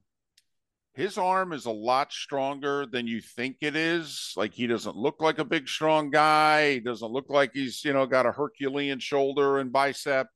[0.98, 4.32] his arm is a lot stronger than you think it is.
[4.36, 6.72] Like he doesn't look like a big, strong guy.
[6.72, 10.26] He doesn't look like he's, you know, got a Herculean shoulder and bicep.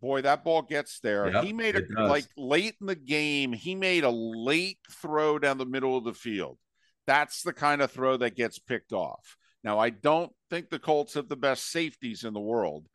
[0.00, 1.30] Boy, that ball gets there.
[1.30, 3.52] Yep, he made it like late in the game.
[3.52, 6.58] He made a late throw down the middle of the field.
[7.06, 9.36] That's the kind of throw that gets picked off.
[9.64, 12.86] Now, I don't think the Colts have the best safeties in the world,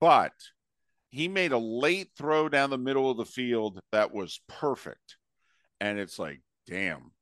[0.00, 0.32] but
[1.10, 5.16] he made a late throw down the middle of the field that was perfect
[5.80, 7.12] and it's like, damn,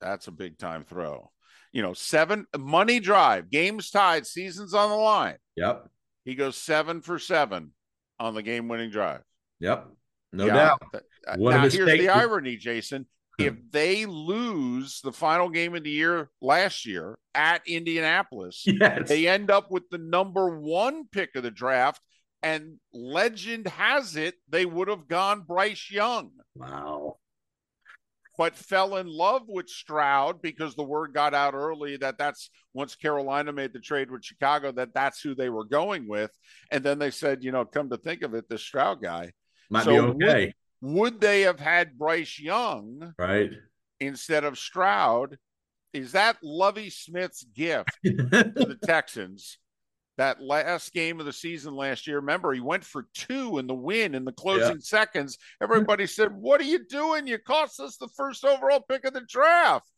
[0.00, 1.30] that's a big time throw.
[1.72, 5.36] You know, seven money drive, games tied, seasons on the line.
[5.56, 5.88] Yep.
[6.24, 7.72] He goes seven for seven
[8.18, 9.22] on the game winning drive.
[9.60, 9.88] Yep.
[10.32, 10.54] No yeah.
[10.54, 10.82] doubt.
[10.92, 13.06] Uh, what now, here's the irony, Jason.
[13.38, 13.44] Hmm.
[13.46, 19.08] If they lose the final game of the year last year at Indianapolis, yes.
[19.08, 22.00] they end up with the number one pick of the draft.
[22.42, 26.30] And legend has it they would have gone Bryce Young.
[26.54, 27.16] Wow
[28.36, 32.94] but fell in love with Stroud because the word got out early that that's once
[32.94, 36.30] Carolina made the trade with Chicago that that's who they were going with,
[36.70, 39.32] and then they said, you know, come to think of it, this Stroud guy
[39.70, 40.52] might so be okay.
[40.80, 43.52] Would, would they have had Bryce Young right
[44.00, 45.38] instead of Stroud?
[45.92, 49.58] Is that Lovie Smith's gift to the Texans?
[50.16, 52.16] That last game of the season last year.
[52.16, 54.82] Remember, he went for two in the win in the closing yeah.
[54.82, 55.38] seconds.
[55.60, 57.26] Everybody said, What are you doing?
[57.26, 59.90] You cost us the first overall pick of the draft.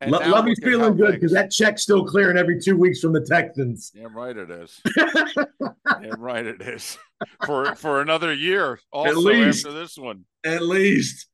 [0.00, 2.60] And Lo- now Lovie's look at how feeling good because that check's still clearing every
[2.60, 3.90] two weeks from the Texans.
[3.90, 4.80] Damn right it is.
[6.02, 6.98] Damn right it is.
[7.44, 8.78] For for another year.
[8.92, 9.66] Also least.
[9.66, 10.24] after this one.
[10.44, 11.28] At least.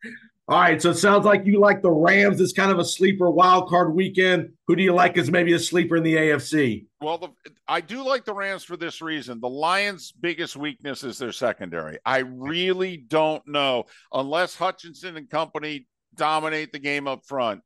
[0.49, 0.81] All right.
[0.81, 3.95] So it sounds like you like the Rams as kind of a sleeper wild card
[3.95, 4.51] weekend.
[4.67, 6.87] Who do you like as maybe a sleeper in the AFC?
[7.01, 7.29] Well, the,
[7.73, 9.41] I do like the Rams for this reason.
[9.41, 11.97] The Lions' biggest weakness is their secondary.
[12.05, 17.63] I really don't know unless Hutchinson and company dominate the game up front.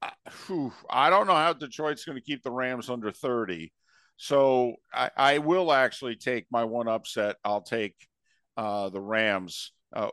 [0.00, 0.12] I,
[0.46, 3.70] whew, I don't know how Detroit's going to keep the Rams under 30.
[4.16, 7.36] So I, I will actually take my one upset.
[7.44, 7.96] I'll take
[8.56, 9.72] uh, the Rams.
[9.94, 10.08] Uh,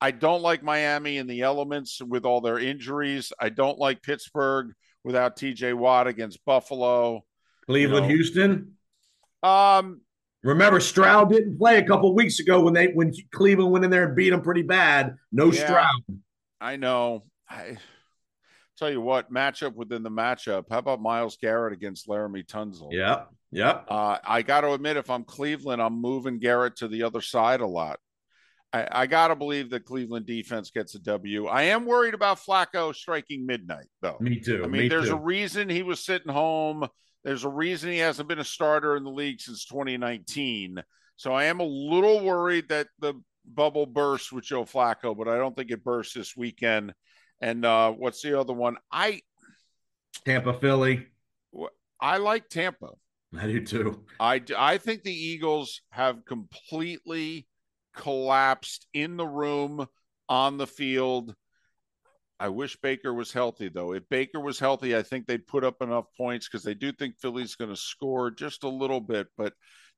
[0.00, 3.32] I don't like Miami in the elements with all their injuries.
[3.40, 4.68] I don't like Pittsburgh
[5.02, 7.24] without TJ Watt against Buffalo.
[7.66, 8.14] Cleveland, know.
[8.14, 8.72] Houston.
[9.42, 10.00] Um,
[10.42, 14.06] Remember, Stroud didn't play a couple weeks ago when they when Cleveland went in there
[14.06, 15.16] and beat them pretty bad.
[15.30, 15.64] No Yeah.
[15.66, 16.20] Stroud.
[16.60, 17.24] I know.
[17.48, 17.76] I
[18.78, 20.64] tell you what, matchup within the matchup.
[20.70, 22.88] How about Myles Garrett against Laremy Tunsil?
[22.90, 23.80] Yeah, yeah.
[23.88, 27.60] Uh, I got to admit, if I'm Cleveland, I'm moving Garrett to the other side
[27.60, 27.98] a lot.
[28.72, 31.46] I, I got to believe that Cleveland defense gets a W.
[31.48, 34.16] I am worried about Flacco striking midnight, though.
[34.20, 34.62] Me too.
[34.64, 35.16] I mean, Me there's too.
[35.16, 36.86] a reason he was sitting home.
[37.24, 40.82] There's a reason he hasn't been a starter in the league since 2019.
[41.16, 43.14] So I am a little worried that the
[43.44, 46.94] bubble bursts with Joe Flacco, but I don't think it bursts this weekend.
[47.40, 48.76] And uh, what's the other one?
[48.90, 49.20] I
[50.24, 51.06] Tampa, Philly.
[52.00, 52.90] I like Tampa.
[53.38, 54.04] I do too.
[54.18, 57.46] I I think the Eagles have completely
[57.94, 59.86] collapsed in the room
[60.28, 61.34] on the field.
[62.40, 63.92] I wish Baker was healthy though.
[63.92, 67.18] If Baker was healthy, I think they'd put up enough points because they do think
[67.20, 69.26] Philly's going to score just a little bit.
[69.36, 69.52] But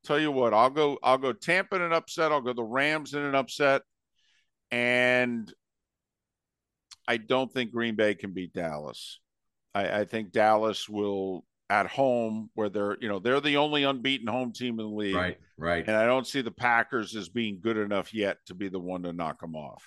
[0.04, 2.32] tell you what, I'll go I'll go Tampa in an upset.
[2.32, 3.82] I'll go the Rams in an upset,
[4.72, 5.52] and
[7.06, 9.20] I don't think Green Bay can beat Dallas.
[9.72, 14.26] I, I think Dallas will at home where they're you know they're the only unbeaten
[14.26, 15.38] home team in the league, Right.
[15.56, 15.84] Right.
[15.86, 19.04] and I don't see the Packers as being good enough yet to be the one
[19.04, 19.84] to knock them off.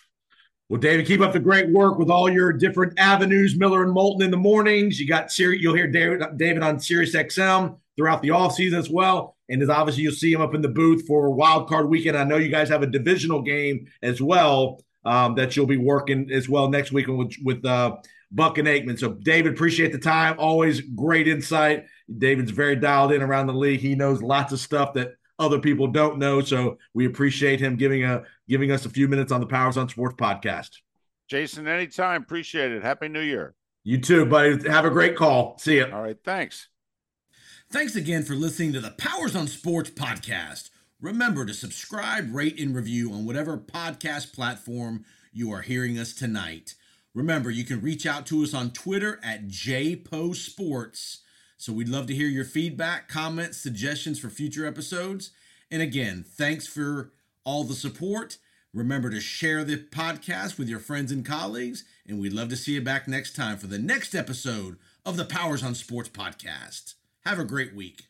[0.70, 3.56] Well, David, keep up the great work with all your different avenues.
[3.56, 5.00] Miller and Moulton in the mornings.
[5.00, 5.62] You got Siri.
[5.62, 9.36] You'll hear David, David on Sirius XM throughout the offseason as well.
[9.48, 12.18] And as obviously you'll see him up in the booth for Wild Card Weekend.
[12.18, 16.32] I know you guys have a divisional game as well um, that you'll be working
[16.32, 17.98] as well next week with with uh,
[18.32, 19.00] Buck and Aikman.
[19.00, 20.36] So, David, appreciate the time.
[20.40, 21.86] Always great insight.
[22.18, 23.82] David's very dialed in around the league.
[23.82, 26.42] He knows lots of stuff that other people don't know.
[26.42, 29.90] So we appreciate him giving a giving us a few minutes on the Powers on
[29.90, 30.70] Sports podcast.
[31.28, 32.84] Jason, anytime, appreciate it.
[32.84, 33.56] Happy New Year.
[33.84, 34.70] You too, buddy.
[34.70, 35.58] Have a great call.
[35.58, 35.86] See you.
[35.86, 36.70] All right, thanks.
[37.72, 40.70] Thanks again for listening to the Powers on Sports podcast.
[41.02, 46.76] Remember to subscribe, rate, and review on whatever podcast platform you are hearing us tonight.
[47.14, 51.20] Remember, you can reach out to us on Twitter at JPoSports.
[51.58, 55.32] So we'd love to hear your feedback, comments, suggestions for future episodes.
[55.72, 57.12] And again, thanks for
[57.44, 58.38] all the support.
[58.74, 61.86] Remember to share the podcast with your friends and colleagues.
[62.06, 65.26] And we'd love to see you back next time for the next episode of the
[65.26, 66.96] Powers on Sports podcast.
[67.26, 68.08] Have a great week.